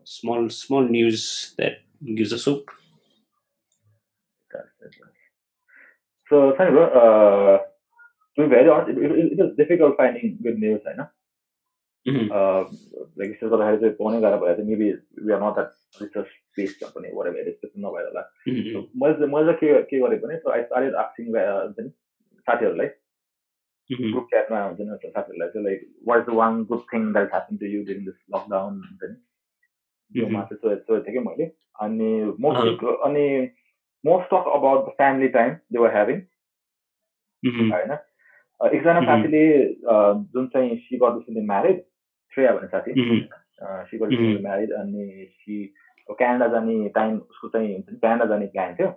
small, 0.05 0.49
small 0.51 0.83
news 0.83 1.55
that 1.59 1.81
gives 2.17 2.33
us 2.33 2.45
hope. 2.45 2.71
So, 6.29 6.51
uh, 6.51 7.59
to 8.37 8.43
be 8.43 8.49
very 8.49 8.69
honest, 8.69 8.91
it, 8.91 8.99
it, 8.99 9.33
it 9.33 9.41
is 9.43 9.57
difficult 9.57 9.97
finding 9.97 10.39
good 10.43 10.59
news, 10.59 10.81
I 10.87 10.97
know. 10.97 11.09
Mm-hmm. 12.07 12.33
Uh, 12.33 12.65
like 13.17 13.31
it's 13.31 13.41
just 13.41 13.53
I 13.53 13.71
had 13.71 13.81
to 13.81 13.91
pone 13.91 14.25
I 14.25 14.55
think 14.55 14.69
maybe 14.69 14.95
we 15.25 15.33
are 15.33 15.41
not 15.41 15.57
that 15.57 15.73
research 16.01 16.29
based 16.57 16.81
company, 16.81 17.09
whatever 17.13 17.37
it 17.37 17.49
is, 17.49 17.57
it's 17.63 17.77
not 17.77 17.93
whether 17.93 18.11
that. 18.15 18.29
Mm-hmm. 18.51 18.73
So, 18.75 18.89
so 20.45 20.53
I 20.53 20.67
started 20.67 20.95
asking 20.95 21.35
uh, 21.37 21.73
then 21.77 21.93
satellite. 22.47 22.95
Mm-hmm. 23.91 24.13
Group 24.13 24.27
chat 24.31 24.51
uh, 24.51 24.55
now, 24.55 24.77
satellite. 24.77 25.53
So, 25.55 25.61
like, 25.61 25.81
what 26.03 26.21
is 26.21 26.27
the 26.27 26.35
one 26.35 26.65
good 26.65 26.83
thing 26.91 27.13
that 27.15 27.33
happened 27.33 27.61
to 27.61 27.67
you 27.67 27.87
during 27.87 28.05
this 28.05 28.17
lockdown? 28.31 28.83
Then, 29.01 29.17
mm-hmm. 30.15 30.35
and 31.81 32.39
most, 32.39 32.59
uh-huh. 32.59 33.47
most 34.05 34.29
talk 34.29 34.47
about 34.55 34.87
the 34.87 34.93
family 34.99 35.31
time 35.31 35.63
they 35.71 35.79
were 35.79 35.91
having. 35.91 36.27
Mm-hmm. 37.47 37.73
एकजना. 38.61 39.01
साथीले 39.07 39.43
जुन 40.35 40.47
चाहिँ 40.53 40.77
सी 40.77 40.97
गर्दैछ 40.99 41.45
married 41.51 41.83
Shreya 42.33 42.53
भन्ने 42.53 42.69
साथी. 42.69 42.93
सी 43.91 43.99
गर्दैछ 43.99 44.41
married 44.43 44.73
अनि 44.81 45.27
सी 45.33 45.65
Canada 46.09 46.47
जाने 46.53 46.89
time 46.95 47.17
उसको 47.19 47.49
चाहिँ 47.49 47.73
हुन्छ 47.75 47.89
नि 47.91 47.97
क्यानाडा 47.99 48.25
जाने 48.27 48.47
प्लान 48.55 48.75
थियो. 48.75 48.89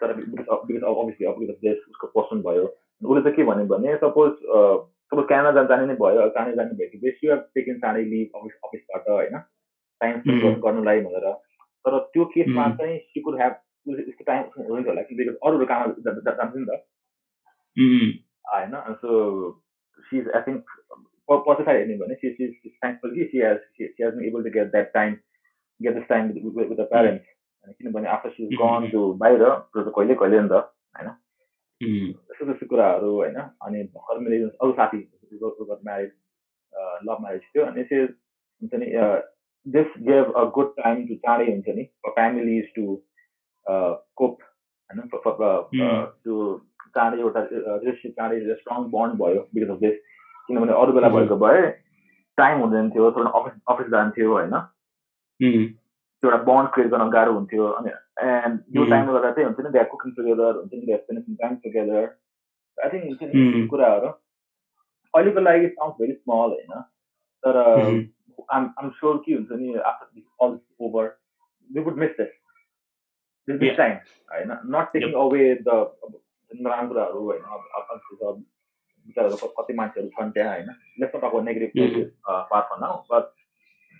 तर 0.00 0.10
अभियसली 0.10 1.26
अफ 1.26 1.36
देश 1.62 1.78
उसको 1.88 2.06
पर्सन 2.16 2.42
भयो 2.42 2.64
उसले 2.64 3.22
चाहिँ 3.22 3.36
के 3.36 3.44
भन्यो 3.44 3.66
भने 3.66 3.96
सपोज 3.96 4.32
सपोज 5.10 5.26
क्यानाडा 5.28 5.62
जाने 5.64 5.86
नै 5.86 5.94
भयो 6.00 6.28
चाँडै 6.36 6.54
जाने 6.56 6.86
कि 6.88 6.98
बेसी 6.98 7.34
टेकिङ 7.54 7.78
चाँडै 7.80 8.02
लिभ 8.10 8.36
अफिस 8.40 8.54
अफिसबाट 8.64 9.08
होइन 9.08 9.38
टाइम 10.00 10.20
स्पेन्ड. 10.20 10.58
गर्नुलाई 10.64 11.00
भनेर 11.00 11.30
तर 11.86 11.98
त्यो 12.12 12.24
केसमा. 12.34 12.68
चाहिँ 12.76 12.98
सी 12.98 13.20
कुड 13.20 13.34
ह्याभ 13.36 13.54
यस्तो 13.88 14.24
टाइम 14.26 14.42
हुँदैन 14.58 14.86
होला 14.88 15.02
कि 15.02 15.14
बिकज 15.14 15.36
अरूहरू 15.36 15.66
काम 15.66 15.92
जान्छ 16.06 16.52
नि 16.56 16.64
त 16.64 16.82
Mhm. 17.77 18.11
होइन 18.51 18.93
सो 18.95 19.17
सी 20.05 20.17
इज 20.19 20.29
आई 20.29 20.41
थिङ्क 20.41 20.63
पछि 21.29 21.63
थाहा 21.63 21.75
हेर्ने 21.77 21.97
भने 21.97 22.15
सी 22.15 22.29
सी 22.29 22.47
थ्याङ्कफुल 22.69 23.13
कि 23.15 23.25
she 23.25 23.41
has 23.41 23.57
she 23.57 23.83
has 23.83 24.13
been 24.15 24.25
able 24.25 24.43
to 24.43 24.49
get 24.49 24.71
that 24.71 24.91
time 24.93 25.13
get 25.79 25.93
this 25.95 26.07
time 26.07 26.31
with 26.57 26.75
the 26.75 26.87
parents 26.89 27.25
किनभने 27.77 28.07
after 28.09 28.29
C 28.29 28.47
Mhm. 28.47 28.57
Gone 28.57 28.89
to 28.89 29.13
बाहिर 29.13 29.43
त्यो 29.43 29.83
त 29.83 29.93
कहिले 29.95 30.15
कहिले 30.15 30.41
नि 30.41 30.49
त 30.49 30.63
Mhm. 31.81 32.09
यस्तो 32.31 32.45
त्यस्तो 32.45 32.65
कुराहरू 32.65 33.11
होइन 33.11 33.37
अनि 33.37 33.83
भर्खर 33.83 34.19
मेरो 34.19 34.49
अरू 34.61 34.71
साथी 34.71 34.97
म्यारिड 35.83 36.11
लभ 37.03 37.21
म्यारेज 37.21 37.41
थियो 37.41 37.65
अनि 37.65 37.81
यसो 37.81 38.01
हुन्छ 38.61 38.73
नि 38.73 38.87
this 39.65 39.97
gave 40.01 40.31
a 40.33 40.43
good 40.49 40.73
time 40.77 41.07
to 41.07 41.15
चाँडै 41.15 41.45
हुन्छ 41.51 41.75
नि 41.75 41.83
फ्यामिलीज 42.07 42.73
टु 42.75 42.85
कोप 44.17 44.37
होइन 44.89 45.07
Mm. 45.73 46.11
त्यो 46.95 46.95
चाँडै 46.95 47.19
एउटा 47.19 47.41
रिलेसनसिप 47.41 48.11
चाँडै 48.15 48.55
स्ट्रङ 48.55 48.89
बन्ड 48.91 49.13
भयो 49.21 49.41
बिकज 49.53 49.69
अफ 49.69 49.79
दिस 49.79 49.97
किनभने 50.49 50.73
अरू 50.73 50.93
बेला 50.93 51.09
Mhm. 51.09 51.17
भएको 51.17 51.35
भए 51.37 51.61
टाइम 52.37 52.59
हुँदैन 52.59 52.89
थियो 52.91 53.11
थोरै 53.11 53.31
अफिस 53.39 53.59
अफिस 53.67 53.87
जान्थ्यो 53.89 54.31
होइन 54.31 54.55
Mhm. 55.39 55.63
एउटा 56.23 56.37
बन्ड 56.47 56.69
क्रिएट 56.73 56.89
गर्न 56.89 57.09
गाह्रो 57.09 57.33
हुन्थ्यो 57.33 57.67
अनि 57.73 57.91
एन्ड 58.23 58.59
यो 58.75 58.81
Mhm. 58.81 58.89
टाइमले 58.89 59.13
गर्दा 59.13 59.31
चाहिँ 59.31 59.45
हुन्छ 59.45 59.59
नि 59.59 59.71
द्याट 59.71 59.89
कुकिङ 59.89 60.11
टुगेदर 60.15 60.55
हुन्छ 60.55 60.73
नि 60.73 60.85
that 60.85 61.01
spending 61.01 61.35
time 61.35 61.55
together 61.63 62.03
I 62.77 62.89
think 62.89 63.05
हुन्छ 63.05 63.21
नि 63.23 63.31
Mhm. 63.31 63.47
यस्तो 63.47 63.69
कुराहरू 63.69 64.11
अहिलेको 65.13 65.39
लागि 65.41 65.67
साउन्ड 65.69 65.95
भेरी 65.99 66.13
स्मल 66.13 66.51
होइन 66.51 66.81
तर 67.43 67.57
Mhm. 67.77 68.03
आम 68.49 68.73
आम 68.77 68.89
स्योर 68.89 69.21
कि 69.25 69.33
हुन्छ 69.33 69.51
नि 69.51 69.73
after 69.75 70.21
all 70.41 70.59
over 70.79 71.09
we 71.69 71.81
would 71.81 71.97
miss 71.97 72.15
this 72.17 72.33
this 73.47 73.59
this 73.59 73.69
Yeah. 73.69 73.77
Time 73.77 73.97
होइन 74.31 74.51
नट 74.75 74.91
टेकिङ 74.93 75.13
अवे 75.21 75.53
द 75.55 75.79
नराम्रो 76.50 76.88
कुराहरू 76.88 77.20
होइन 77.20 77.42
अब- 77.42 78.44
विचारहरू 79.06 79.46
कति 79.58 79.74
मान्छेहरू 79.74 80.08
छन् 80.08 80.30
त्यहाँ 80.32 80.52
होइन 80.54 80.70
let's 81.00 81.14
not 81.16 81.34
negative. 81.44 82.10
Part 82.50 82.80
now 82.80 83.02
but 83.10 83.24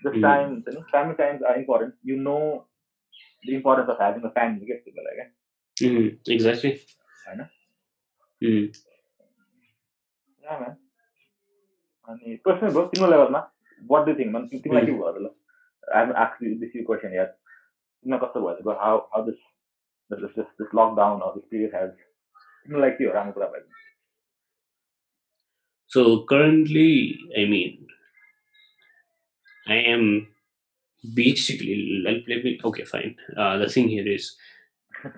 this 0.03 0.13
Mhm. 0.13 0.21
Time 0.21 0.53
नि 0.53 0.81
family 0.81 1.15
times 1.15 1.43
are 1.43 1.57
important 1.59 1.93
you 2.05 2.17
know 2.17 2.37
the 3.45 3.49
importance 3.49 3.89
of 3.89 4.01
having 4.01 4.23
a 4.23 4.29
family 4.29 4.65
क्या 4.65 4.75
यस्तो 4.75 4.91
बेला 4.91 5.13
क्या. 5.13 5.27
Exactly. 6.33 6.71
होइन. 7.27 7.41
अनि 12.07 12.35
क्वेसन 12.37 12.67
भयो 12.67 12.85
तिम्रो 12.85 13.09
लेभलमा 13.11 13.39
वाट 13.81 14.05
डु 14.05 14.13
थिङ्क 14.13 14.31
ମାନେ 14.33 14.59
तिमीलाई 14.59 14.85
के 14.85 14.91
भयो 14.91 15.11
ल 15.17 15.29
I 15.93 16.11
ask 16.15 16.43
this 16.43 16.75
you 16.75 16.83
question 16.85 17.13
यार 17.13 17.25
तिमीलाई 17.25 18.19
कस्तो 18.19 18.41
भयो 18.41 18.71
how 18.79 18.97
how 18.97 19.25
this 19.25 19.39
this 20.11 20.35
this 20.35 20.45
this 20.59 20.69
lockdown 20.75 21.21
or 21.21 21.33
this 21.35 21.49
period 21.49 21.75
has 21.75 21.91
like 22.69 22.97
the 22.97 23.07
orangutan 23.07 23.51
balance. 23.51 23.65
So 25.87 26.25
currently, 26.25 27.17
I 27.37 27.45
mean, 27.45 27.87
I 29.67 29.75
am 29.75 30.27
basically 31.13 32.01
let 32.03 32.27
me 32.27 32.59
okay 32.63 32.83
fine. 32.83 33.15
Uh, 33.35 33.57
the 33.57 33.69
thing 33.69 33.87
here 33.87 34.07
is, 34.07 34.35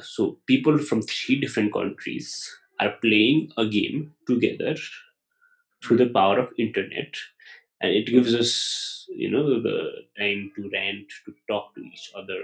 so 0.00 0.38
people 0.46 0.78
from 0.78 1.02
three 1.02 1.40
different 1.40 1.72
countries 1.72 2.48
are 2.78 2.92
playing 3.00 3.52
a 3.56 3.66
game 3.66 4.14
together 4.26 4.76
through 5.82 5.96
the 5.96 6.08
power 6.08 6.38
of 6.38 6.48
internet, 6.58 7.14
and 7.80 7.92
it 7.92 8.06
gives 8.06 8.34
us 8.34 9.06
you 9.14 9.30
know 9.30 9.60
the 9.60 10.04
time 10.18 10.52
to 10.56 10.70
rant 10.72 11.06
to 11.24 11.34
talk 11.48 11.74
to 11.74 11.80
each 11.80 12.12
other 12.14 12.40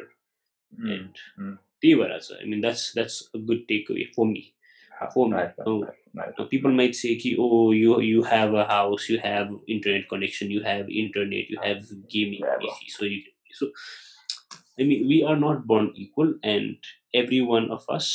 mm. 0.80 0.92
and 0.92 1.16
mm 1.38 1.58
they 1.81 1.95
were 1.95 2.11
also. 2.11 2.35
I 2.41 2.45
mean, 2.45 2.61
that's 2.61 2.91
that's 2.93 3.29
a 3.33 3.39
good 3.39 3.67
takeaway 3.67 4.07
for 4.15 4.25
me. 4.25 4.53
For 5.13 5.27
me, 5.27 5.35
Nice, 5.35 5.53
oh. 5.65 5.79
nice, 5.79 5.91
nice. 6.13 6.33
Now, 6.37 6.45
people 6.45 6.71
might 6.71 6.93
say, 6.95 7.15
ki, 7.17 7.35
"Oh, 7.39 7.71
you 7.71 7.99
you 8.01 8.21
have 8.23 8.53
a 8.53 8.65
house, 8.65 9.09
you 9.09 9.17
have 9.19 9.49
internet 9.67 10.07
connection, 10.09 10.51
you 10.51 10.61
have 10.61 10.89
internet, 11.03 11.49
you 11.49 11.57
have 11.63 11.87
gaming 12.07 12.43
Yeah, 12.45 12.57
bro. 12.59 12.69
PC." 12.69 12.91
So 12.97 13.05
you 13.05 13.21
so, 13.51 13.71
I 14.79 14.83
mean, 14.83 15.07
we 15.07 15.23
are 15.23 15.35
not 15.35 15.65
born 15.65 15.91
equal, 15.95 16.35
and 16.43 16.77
every 17.13 17.41
one 17.41 17.71
of 17.71 17.85
us 17.89 18.11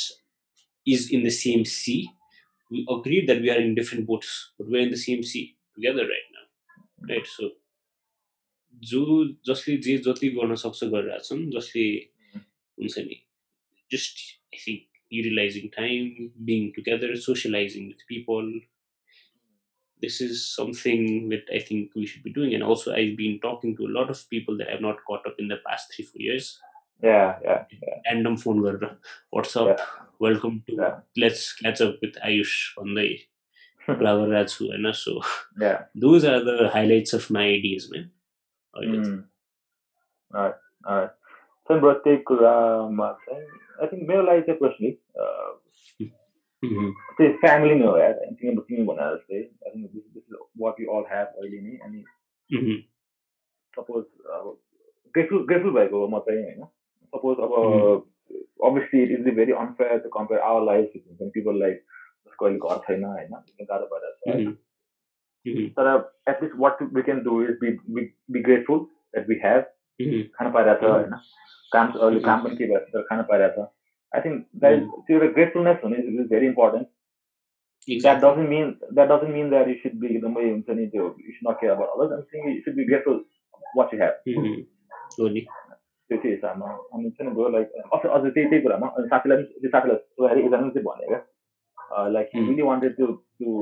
is 0.85 1.11
in 1.11 1.23
the 1.23 1.29
same 1.29 1.65
sea. 1.65 2.09
We 2.71 2.85
agreed 2.89 3.27
that 3.27 3.41
we 3.41 3.49
are 3.51 3.59
in 3.59 3.75
different 3.75 4.07
boats, 4.07 4.51
but 4.57 4.67
we're 4.69 4.81
in 4.87 4.91
the 4.91 5.03
same 5.03 5.23
sea 5.23 5.55
together 5.75 6.03
right 6.03 6.27
now, 6.37 7.13
right? 7.13 7.27
So 7.37 7.51
जो 8.89 9.03
जसले 9.47 9.75
जे 9.85 9.97
जति 10.05 10.29
गर्न 10.37 10.55
सक्छ 10.63 10.83
गरिरहेछन् 10.93 11.49
जसले 11.53 11.85
हुन्छ 12.79 12.97
नि 13.07 13.15
just 13.92 14.18
I 14.54 14.58
think 14.64 14.82
utilizing 15.10 15.70
time, 15.70 16.32
being 16.44 16.72
together, 16.74 17.14
socializing 17.14 17.88
with 17.88 18.08
people. 18.08 18.46
This 20.00 20.20
is 20.20 20.48
something 20.56 21.28
that 21.28 21.44
I 21.54 21.60
think 21.60 21.90
we 21.94 22.06
should 22.06 22.24
be 22.24 22.32
doing. 22.32 22.54
And 22.54 22.62
also, 22.62 22.92
I've 22.92 23.16
been 23.16 23.38
talking 23.40 23.76
to 23.76 23.86
a 23.86 23.94
lot 23.98 24.10
of 24.10 24.28
people 24.30 24.56
that 24.58 24.68
I've 24.68 24.80
not 24.80 25.04
caught 25.06 25.26
up 25.26 25.36
in 25.38 25.48
the 25.48 25.58
past 25.66 25.92
three, 25.94 26.04
four 26.04 26.20
years. 26.20 26.58
Yeah, 27.02 27.36
yeah. 27.44 27.64
yeah. 27.70 27.94
Random 28.06 28.36
phone 28.36 28.62
word. 28.62 28.84
what's 29.30 29.54
up? 29.56 29.78
Yeah. 29.78 29.84
Welcome 30.18 30.62
to 30.68 30.74
yeah. 30.76 30.96
let's 31.16 31.52
catch 31.54 31.80
up 31.80 31.96
with 32.00 32.14
Ayush 32.24 32.78
on 32.78 32.94
the 32.94 33.18
Flower 33.86 34.28
Ratsu, 34.28 34.70
and 34.72 34.94
so. 34.94 35.20
Yeah. 35.60 35.82
Those 35.94 36.24
are 36.24 36.42
the 36.42 36.70
highlights 36.72 37.12
of 37.12 37.30
my 37.30 37.46
days, 37.60 37.88
man. 37.92 38.10
All 38.74 38.82
right. 38.82 39.00
Mm. 39.00 39.24
All 40.34 40.42
right. 40.42 40.54
All 40.86 40.96
right. 40.96 41.10
Bro, 41.70 41.92
त्यही 42.04 42.16
कुरामा 42.16 43.12
चाहिँ 43.12 43.46
I 43.80 43.86
think 43.86 44.08
मेरो 44.08 44.22
लागि 44.22 44.40
चाहिँ 44.40 44.58
personally. 44.60 44.90
त्यही 47.16 47.32
family 47.32 47.74
नै 47.74 47.86
हो 47.86 47.96
यार 47.98 48.12
तिमी 48.12 48.54
तिमी 48.56 48.86
भने 48.86 49.06
जस्तै 49.14 49.36
I 49.36 49.70
think 49.70 49.90
this 49.92 50.04
this 50.14 50.38
what 50.60 50.80
you 50.80 50.86
all 50.90 51.04
have 51.10 51.26
अहिले 51.26 51.60
नै 51.60 51.76
अनि. 51.84 52.00
सपोज 53.76 54.04
अब 54.36 54.56
ग्रेटफुल 55.14 55.46
ग्रेटफुल 55.46 55.70
भएको 55.70 55.96
हो 55.98 56.08
म 56.08 56.18
चाहिँ 56.18 56.42
होइन 56.42 56.64
सपोज 57.12 57.36
अब. 57.38 57.52
Obviously 58.64 59.02
it 59.02 59.10
is 59.10 59.34
very 59.34 59.52
unfair 59.52 59.98
to 59.98 60.08
compare 60.08 60.40
our 60.40 60.64
life 60.64 60.92
people 61.22 61.58
like 61.58 61.76
जसको 62.26 62.46
अहिले 62.46 62.58
घर 62.58 62.78
छैन 62.78 63.04
होइन 63.04 63.30
गाह्रो 63.62 63.86
भइरहेको 63.86 64.50
छ. 64.50 64.56
तर 65.78 65.86
at least 66.28 66.54
what 66.58 66.82
we 66.82 67.02
can 67.02 67.22
do 67.22 67.42
is 67.42 67.58
be 67.60 67.70
be 68.30 68.40
grateful 68.40 68.78
that 68.78 69.28
we 69.28 69.40
have. 69.44 69.62
Khan 70.34 70.52
पाइरहेछ 70.52 70.82
Mhm. 70.82 70.90
होइन 70.90 71.12
काम 71.71 71.91
अहिले 71.93 72.19
काम 72.25 72.43
पनि 72.43 72.55
के 72.55 72.65
भइरहेछ 72.65 72.93
तर 72.93 73.01
खान 73.09 73.21
पाइरहेछ 73.31 73.59
आई 73.59 74.21
थिङ्क 74.21 74.45
द्याट 74.61 74.83
त्यो 75.07 75.15
एउटा 75.17 75.31
ग्रेटफुलनेस 75.33 75.77
हुने 75.83 75.97
is 76.03 76.27
very 76.29 76.47
important 76.47 76.87
that 77.87 78.17
Exactly. 78.17 78.21
Doesn't 78.23 78.49
mean 78.49 78.71
that 78.93 79.07
doesn't 79.09 79.33
mean 79.33 79.49
that 79.49 79.67
you 79.67 79.75
should 79.81 79.93
be 79.99 80.07
एकदमै 80.07 80.49
हुन्छ 80.49 80.69
नि 80.77 80.87
त्यो 80.93 81.03
you 81.03 81.31
should 81.33 81.49
not 81.49 81.59
care 81.59 81.71
about 81.73 81.99
others 81.99 82.13
I 82.15 82.25
think 82.33 82.47
you 82.49 82.61
should 82.65 82.75
be 82.75 82.85
grateful 82.85 83.23
watt 83.77 83.93
you 83.93 83.99
have 84.01 84.33
Mhm. 84.33 84.57
हो 85.19 85.27
नि 85.29 85.41
त्यो 85.41 86.17
चाहिँ 86.17 86.33
हिसाबमा 86.33 86.71
अनि 86.93 87.09
चाहिँ 87.11 87.33
गयो 87.35 87.49
लाइक 87.49 87.71
अझ 87.93 88.01
अझ 88.07 88.21
त्यही 88.23 88.49
त्यही 88.49 88.61
कुरामा 88.63 88.87
अनि 88.89 89.07
साथीलाई 89.13 89.37
पनि 89.37 89.59
त्यो 89.61 89.69
साथीलाई 89.69 89.97
सोधेर 89.97 90.37
एकजना 90.37 90.69
चाहिँ 90.69 90.83
भने 90.85 91.07
क्या 91.07 92.07
लाइक 92.09 92.29
हि 92.33 92.41
Mm. 92.41 92.49
Relief 92.49 92.61
wanted 92.63 92.95
to 92.97 93.05
to 93.39 93.53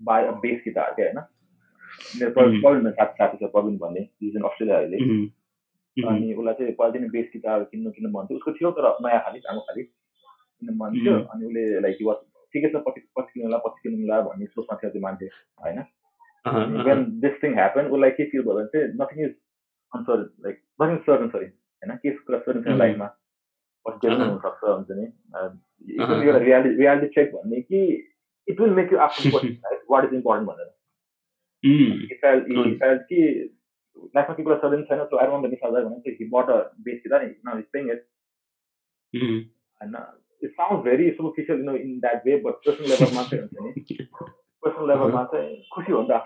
by 0.00 0.24
a 0.24 0.32
bass 0.42 0.60
guitar 0.64 0.92
क्या 0.96 1.06
होइन 1.06 1.18
मेरो 1.18 2.30
Mm. 2.30 2.34
प्रवीण 2.34 2.60
प्रवीण 2.62 2.90
साथी 2.92 3.16
साथी 3.18 3.44
छ 3.44 3.50
प्रवीण 3.52 3.76
भन्ने 3.78 4.06
इज 4.22 4.36
इन 4.36 4.42
अस्ट्रेलिया 4.50 4.78
अहिले 4.78 4.98
Mhm. 4.98 5.10
Mhm. 5.12 5.28
अनि 6.03 6.33
उसलाई 6.33 6.53
चाहिँ 6.53 6.73
पहिला 6.79 6.91
चाहिँ 6.93 7.09
बेस 7.09 7.27
गिटार 7.33 7.63
किन्नु 7.71 7.91
किन्नु 7.91 8.09
भन्थ्यो। 8.13 8.37
उसको 8.37 8.51
थियो 8.53 8.71
तर 8.77 8.85
नयाँ 9.01 9.21
खालि 9.25 9.39
राम्रो 9.45 9.61
खालि 9.67 9.83
किन्नु 9.83 10.73
मन 10.81 10.91
थियो 11.01 11.13
Mm. 11.17 11.25
अनि 11.33 11.45
उसले 11.45 11.63
लाइक 11.81 11.97
वाज 12.09 12.17
ठिकै 12.53 12.69
छ 12.69 12.75
पछि 12.87 13.01
पछि 13.17 13.31
किन्नुला 13.33 13.57
पछि 13.65 13.79
किन्नुला 13.83 14.21
भन्ने 14.27 14.45
सोचमा 14.45 14.75
थियो 14.81 14.89
त्यो 14.91 15.01
मान्छे 15.01 15.25
होइन. 15.63 15.79
वेन 16.87 16.99
दिस 17.21 17.35
थिङ 17.43 17.51
ह्यापन 17.53 17.85
उसलाई 17.93 18.11
के 18.17 18.23
फिल 18.31 18.41
भयो 18.41 18.53
भने 18.55 18.67
चाहिँ 18.73 18.87
nothing 19.01 19.17
is 19.25 19.33
unsure 19.93 20.17
like 20.45 20.55
nothing 20.81 20.97
certain 21.07 21.27
sorry 21.33 21.45
होइन? 21.45 21.91
के 22.03 22.09
कुरा 22.11 22.39
सर्टन 22.39 22.61
छैन. 22.63 22.77
लाइफमा। 22.77 23.07
पछि 23.85 23.97
त्यो 24.01 24.09
पनि. 24.11 24.23
हुनसक्छ 24.29 24.61
हुन्छ 24.63 24.89
नि? 24.99 25.05
एउटा 25.97 26.37
रियालिटी 26.37 26.75
रियालिटी 26.77 27.07
चेक 27.15 27.27
भन्ने 27.35 27.61
कि 27.61 27.79
it 28.47 28.59
will 28.61 28.73
make 28.79 28.93
you 28.93 28.97
after 29.07 29.29
what 29.91 30.03
is 30.05 30.13
important 30.13 30.49
भनेर। 30.49 30.69
like 34.13 34.27
particular 34.27 34.59
sudden 34.61 34.85
channel, 34.87 35.07
so 35.09 35.19
I 35.19 35.23
don't 35.23 35.33
want 35.33 35.45
to 35.45 35.49
miss 35.49 35.59
other 35.63 35.83
one. 35.87 36.01
So 36.05 36.11
he 36.17 36.25
bought 36.25 36.49
a 36.49 36.71
bass, 36.83 37.01
guitar 37.03 37.21
and 37.21 37.35
now 37.43 37.57
he's 37.57 37.65
paying 37.73 37.89
it. 37.89 38.07
Mm-hmm. 39.15 39.49
And 39.81 39.95
uh, 39.95 40.13
it 40.41 40.51
sounds 40.57 40.83
very 40.83 41.15
superficial, 41.17 41.57
you 41.57 41.63
know, 41.63 41.75
in 41.75 41.99
that 42.01 42.25
way, 42.25 42.41
but 42.43 42.63
personal 42.63 42.89
level 42.89 43.11
master 43.13 43.49
हुन्छ 43.53 44.07
personal 44.63 44.87
level 44.87 45.11
मा 45.11 45.23
चाहिँ 45.33 45.61
खुसी 45.75 45.93
हुन्छ 45.99 46.21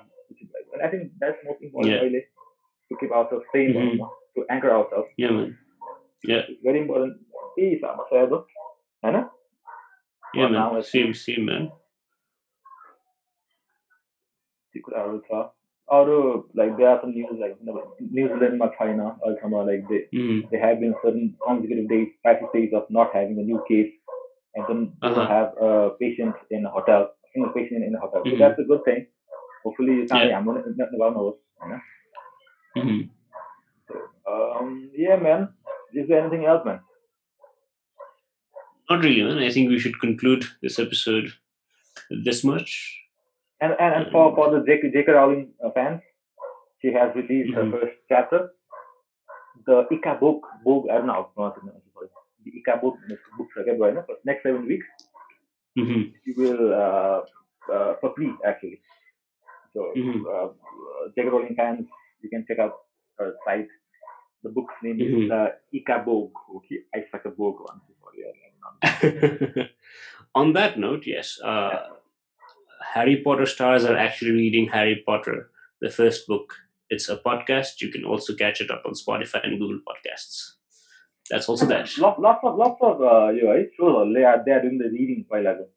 And 0.74 0.82
I 0.84 0.90
think 0.90 1.12
that's 1.20 1.38
most 1.46 1.62
important 1.62 1.94
yeah. 1.94 2.02
really, 2.02 2.24
to 2.90 2.98
keep 3.00 3.12
ourselves 3.12 3.46
sane, 3.54 3.74
mm-hmm. 3.74 4.04
to 4.36 4.46
anchor 4.50 4.72
ourselves. 4.72 5.10
Yeah, 5.18 5.32
man. 5.32 5.58
Yeah. 6.24 6.48
It's 6.48 6.64
very 6.64 6.82
important. 6.86 7.20
त्यही 7.56 7.70
हिसाबमा 7.70 8.04
सायद 8.10 8.34
होइन 9.06 9.24
Yeah, 10.40 10.52
man. 10.52 10.84
Same, 10.90 11.14
same, 11.22 11.46
man. 11.46 11.72
त्यो 14.74 14.82
कुराहरू 14.84 15.18
छ 15.28 15.40
or 15.92 16.04
uh, 16.08 16.42
like 16.56 16.78
there 16.78 16.88
are 16.88 17.00
some 17.02 17.12
news 17.12 17.38
like 17.40 17.58
you 17.62 17.84
New 18.00 18.28
Zealand 18.30 18.62
or 18.62 18.74
China 18.80 19.16
or 19.22 19.36
somewhere 19.42 19.66
like 19.66 19.84
they 19.90 20.08
hmm. 20.16 20.40
they 20.50 20.58
have 20.58 20.80
been 20.80 20.96
certain 21.04 21.36
consecutive 21.46 21.90
days, 21.90 22.08
practice 22.24 22.48
days 22.54 22.72
of 22.74 22.84
not 22.90 23.14
having 23.14 23.38
a 23.38 23.44
new 23.44 23.62
case, 23.68 23.92
and 24.56 24.66
then 24.70 24.94
uh-huh. 25.02 25.28
have 25.28 25.50
a 25.62 25.90
patient 26.00 26.34
in 26.50 26.66
a 26.66 26.70
hotel, 26.70 27.10
single 27.34 27.52
patient 27.52 27.84
in 27.84 27.94
a 27.94 28.00
hotel. 28.00 28.22
So 28.24 28.32
hmm. 28.32 28.40
that's 28.40 28.60
a 28.60 28.64
good 28.64 28.86
thing. 28.86 29.08
Hopefully, 29.66 29.96
it's 30.04 30.12
not 30.12 30.26
yeah. 30.26 30.38
I'm 30.38 30.46
gonna 30.46 30.64
one 30.94 31.18
hour. 31.18 31.34
You 31.64 31.70
know? 31.70 31.80
mm-hmm. 32.78 34.32
Um, 34.32 34.90
yeah, 34.96 35.18
man. 35.18 35.50
Is 35.94 36.08
there 36.08 36.22
anything 36.22 36.46
else, 36.46 36.66
man? 36.66 36.80
Not 38.90 39.04
really, 39.04 39.24
man. 39.24 39.40
I 39.40 39.52
think 39.52 39.70
we 39.70 39.78
should 39.78 40.00
conclude 40.00 40.46
this 40.62 40.80
episode 40.80 41.34
this 42.24 42.46
much. 42.46 43.01
And 43.62 43.74
and, 43.80 43.94
and 43.96 44.12
for 44.12 44.36
for 44.36 44.50
the 44.52 44.66
J.K. 44.66 44.92
J.K. 44.92 45.12
Rowling 45.12 45.54
fans, 45.76 46.02
she 46.82 46.92
has 46.94 47.14
released 47.16 47.52
Mhm. 47.52 47.56
her 47.58 47.66
first 47.72 47.96
chapter, 48.10 48.40
the 49.68 49.86
Ika 49.92 50.16
book. 50.20 50.42
Book 50.66 50.86
I 50.92 50.98
don't 50.98 51.08
know 51.08 51.14
how 51.14 51.24
to 51.24 51.34
pronounce 51.36 51.58
it. 51.58 51.64
I'm 51.70 51.92
sorry. 51.94 52.10
The 52.46 52.52
Ika 52.60 52.78
book, 52.82 52.96
book? 53.38 53.48
For 54.08 54.16
next 54.26 54.44
seven 54.44 54.66
weeks. 54.68 54.88
Mhm. 55.80 56.12
you 56.28 56.34
will 56.38 56.64
uh, 56.84 57.20
uh, 57.74 57.92
for 58.02 58.10
free 58.16 58.34
actually. 58.46 58.82
So 59.74 59.94
Mhm. 59.96 60.26
uh, 60.26 60.48
uh, 60.52 61.04
J.K. 61.16 61.30
Rowling 61.30 61.56
fans, 61.56 61.86
you 62.22 62.30
can 62.34 62.44
check 62.48 62.60
out 62.60 62.74
her 63.20 63.30
site. 63.46 63.70
The 64.44 64.50
book's 64.50 64.74
name 64.84 64.98
Mhm. 65.00 65.26
is 65.26 65.32
uh, 65.32 65.50
Ickabog. 65.78 66.32
Okay, 66.58 66.80
I 66.96 67.06
suck 67.12 67.26
a 67.26 67.30
book 67.30 67.62
one. 67.70 67.80
Sorry, 68.02 68.26
I- 68.28 68.40
I'm 68.48 68.56
not- 68.66 69.70
On 70.42 70.54
that 70.54 70.78
note, 70.80 71.04
yes, 71.06 71.40
uh, 71.44 71.94
Harry 72.94 73.22
Potter 73.24 73.46
stars 73.46 73.86
are 73.86 73.98
actually 73.98 74.32
reading 74.32 74.68
Harry 74.70 75.04
Potter, 75.06 75.50
the 75.82 75.90
first 75.90 76.28
book. 76.28 76.54
It's 76.90 77.08
a 77.10 77.18
podcast. 77.18 77.82
You 77.82 77.92
can 77.92 78.04
also 78.04 78.36
catch 78.36 78.60
it 78.62 78.70
up 78.72 78.84
on 78.86 78.94
Spotify 78.94 79.44
and 79.46 79.60
Google 79.60 79.80
Podcasts. 79.88 80.54
That's 81.30 81.48
also 81.48 81.66
that. 81.68 81.98
Lots, 81.98 82.20
lots 82.20 82.40
of 82.44 82.58
lots 82.58 82.80
of 82.82 83.02
uh, 83.02 83.30
you 83.30 83.44
know, 83.44 83.66
shows 83.78 84.14
they 84.14 84.24
are 84.24 84.44
they 84.46 84.52
are 84.52 84.62
doing 84.62 84.78
the 84.78 84.90
reading 84.90 85.26
while 85.30 85.42
ago. 85.48 85.68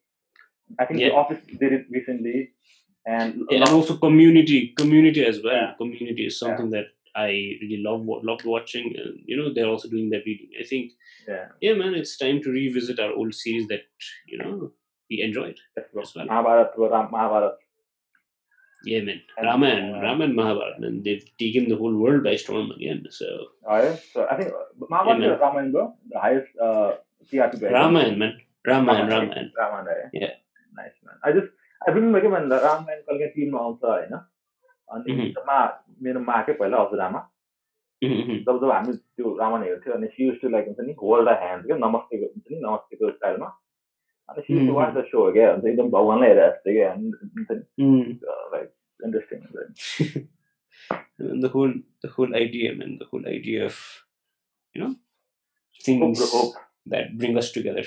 I 0.79 0.85
think 0.85 0.99
Yeah. 0.99 1.09
The 1.09 1.15
Office 1.15 1.39
did 1.59 1.73
it 1.73 1.85
recently, 1.89 2.51
and 3.05 3.45
Yeah, 3.49 3.59
and 3.61 3.69
also 3.69 3.97
community, 3.97 4.73
community 4.77 5.23
as 5.25 5.41
well. 5.43 5.53
Yeah. 5.53 5.73
Community 5.77 6.25
is 6.25 6.39
something 6.39 6.71
that 6.71 6.87
I 7.15 7.27
really 7.61 7.77
love 7.77 8.01
loved 8.23 8.45
watching, 8.45 8.93
and 8.97 9.19
you 9.25 9.37
know 9.37 9.53
they're 9.53 9.67
also 9.67 9.87
doing 9.89 10.09
that 10.09 10.23
reading. 10.25 10.49
I 10.59 10.63
think, 10.63 10.91
yeah, 11.61 11.73
man, 11.73 11.93
it's 11.93 12.17
time 12.17 12.41
to 12.41 12.49
revisit 12.49 12.99
our 12.99 13.13
old 13.13 13.33
series 13.33 13.67
that 13.67 13.83
you 14.27 14.37
know 14.37 14.71
we 15.10 15.22
enjoyed. 15.22 15.58
that's 15.76 15.94
right. 15.94 16.02
As 16.06 16.14
well. 16.16 16.26
Mahabharat, 16.26 16.78
Ram- 16.78 17.10
Mahabharat. 17.12 17.56
Yeah, 18.82 19.00
man, 19.06 19.20
And, 19.36 19.46
Raman, 19.46 19.94
uh, 19.94 20.00
Raman, 20.02 20.34
Mahabharata, 20.34 20.80
man, 20.80 21.02
they've 21.02 21.24
taken 21.38 21.68
the 21.68 21.76
whole 21.76 21.94
world 22.02 22.22
by 22.24 22.36
storm 22.36 22.70
again. 22.76 23.04
So 23.10 23.26
Alright, 23.66 23.98
so 24.12 24.26
I 24.30 24.36
think 24.36 24.52
uh, 24.54 24.86
Mahabharat 24.88 25.18
man. 25.20 25.30
is 25.32 25.40
Ramayana, 25.40 25.70
bro, 25.72 25.94
the 26.08 26.18
highest 26.18 26.48
uh, 26.58 26.92
TRP. 27.30 27.60
by- 27.60 27.72
Raman, 27.78 28.18
man, 28.18 28.38
Raman, 28.66 28.96
Raman, 28.96 29.10
Raman. 29.10 29.52
Raman, 29.58 29.84
right? 29.84 30.08
Yeah. 30.14 30.32
Nice 30.76 30.96
man. 31.04 31.16
I 31.24 31.32
just 31.32 31.48
I 31.86 31.92
remember 31.92 32.20
के 32.20 32.28
भन्दा 32.28 32.56
रामायण 32.62 32.98
कहिले 33.08 33.26
टिममा 33.34 33.58
आउँछ 33.60 33.84
होइन 33.84 34.12
अनि 34.94 35.12
Mhm. 35.12 35.44
मा 35.46 35.58
मेरो 36.06 36.20
मा 36.24 36.40
के 36.48 36.52
पहिला 36.60 36.78
हजुरआमा 36.82 37.20
Mhm, 38.02 38.44
जब 38.48 38.58
जब 38.64 38.70
हामी 38.72 38.92
त्यो 39.16 39.36
रामायण 39.38 39.62
हेर्थ्यो 39.64 39.92
अनि 39.94 40.06
सी 40.16 40.26
युज 40.26 40.40
टु 40.40 40.48
लाइक 40.54 40.66
हुन्छ 40.68 40.80
नि 40.88 40.92
होल्ड 41.02 41.28
द 41.28 41.32
ह्यान्ड 41.42 41.66
क्या 41.66 41.76
नमस्ते 41.84 42.16
हुन्छ 42.24 42.44
नि 42.52 42.58
नमस्तेको 42.64 43.10
स्टाइलमा 43.16 43.48
and 44.27 44.43
she 44.45 44.53
mm. 44.53 44.73
watched 44.73 44.95
the 44.95 45.05
show 45.11 45.27
again. 45.27 45.61
So 45.61 45.67
idun 45.67 45.91
bawa 45.91 46.17
lah 46.17 46.33
rest 46.33 46.65
again. 46.65 47.11
Mm. 47.79 48.19
Uh, 48.21 48.45
like 48.51 48.73
interesting. 49.03 49.45
And 51.19 51.43
the 51.43 51.49
whole 51.49 51.73
the 52.01 52.09
whole 52.09 52.35
idea, 52.35 52.73
man, 52.73 52.97
the 52.97 53.05
whole 53.05 53.25
idea 53.27 53.65
of 53.65 53.77
you 54.73 54.81
know 54.81 54.95
things 55.83 56.19
hope, 56.19 56.29
hope. 56.31 56.55
that 56.87 57.17
bring 57.17 57.37
us 57.37 57.51
together. 57.51 57.85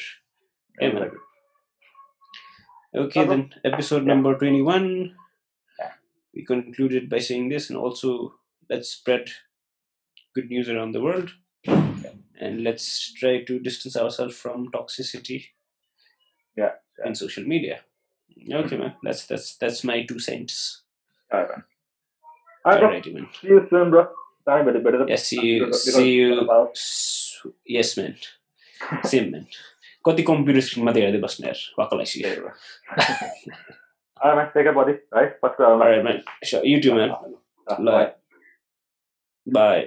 Yeah, 0.81 1.11
Okay, 2.94 3.27
then 3.27 3.53
episode 3.64 4.07
yeah. 4.07 4.14
number 4.14 4.38
twenty-one. 4.38 5.14
Yeah. 5.79 5.92
We 6.33 6.44
concluded 6.44 7.11
by 7.11 7.18
saying 7.18 7.48
this, 7.51 7.68
and 7.68 7.77
also 7.77 8.38
let's 8.70 8.90
spread 8.90 9.29
good 10.35 10.48
news 10.48 10.70
around 10.70 10.92
the 10.92 11.03
world, 11.03 11.35
and 11.66 12.62
let's 12.62 13.12
try 13.12 13.42
to 13.42 13.59
distance 13.59 13.96
ourselves 13.96 14.37
from 14.37 14.70
toxicity 14.70 15.57
Yeah, 16.57 16.73
yeah. 16.99 17.05
and 17.07 17.17
social 17.17 17.43
media. 17.53 17.79
Okay, 18.62 18.77
man. 18.77 18.93
That's 19.03 19.25
that's 19.27 19.55
that's 19.57 19.83
my 19.83 19.97
two 20.12 20.19
cents. 20.19 20.57
Alright, 21.33 21.49
man. 21.49 21.63
Alright, 22.65 22.81
bro. 22.81 22.89
Alrighty, 22.89 23.13
man. 23.13 23.27
See 23.41 23.47
you 23.55 23.65
soon, 23.69 23.89
bro. 23.95 24.03
चाँडै 24.47 24.63
भेट 24.71 24.83
भेटेर 24.86 25.05
Yes, 25.09 25.25
see 25.31 25.43
you. 25.45 25.67
See 25.73 26.09
you. 26.13 26.47
S- 26.75 27.45
Yes, 27.75 27.91
man. 27.99 28.15
Same, 29.12 29.29
man. 29.36 29.45
कति 30.07 30.23
computer 30.29 30.62
screen 30.67 30.86
मात्रै 30.86 31.01
हेर्दै 31.05 31.19
बस्ने 31.25 31.47
यार 31.47 31.59
वाकलाई 31.79 32.05
सी 32.13 32.23
All 34.23 34.29
right, 34.29 34.36
man. 34.38 34.49
Take 34.53 34.65
care, 34.67 34.73
buddy. 34.73 34.95
Right? 35.17 35.33
First, 35.41 35.59
uh, 35.59 35.71
Alright, 35.71 36.03
man. 36.03 36.23
Sure. 36.51 36.63
You 36.65 36.81
too, 36.81 36.95
man. 36.95 37.12
uh, 37.67 37.79
Bye. 37.89 38.13
Bye. 39.45 39.81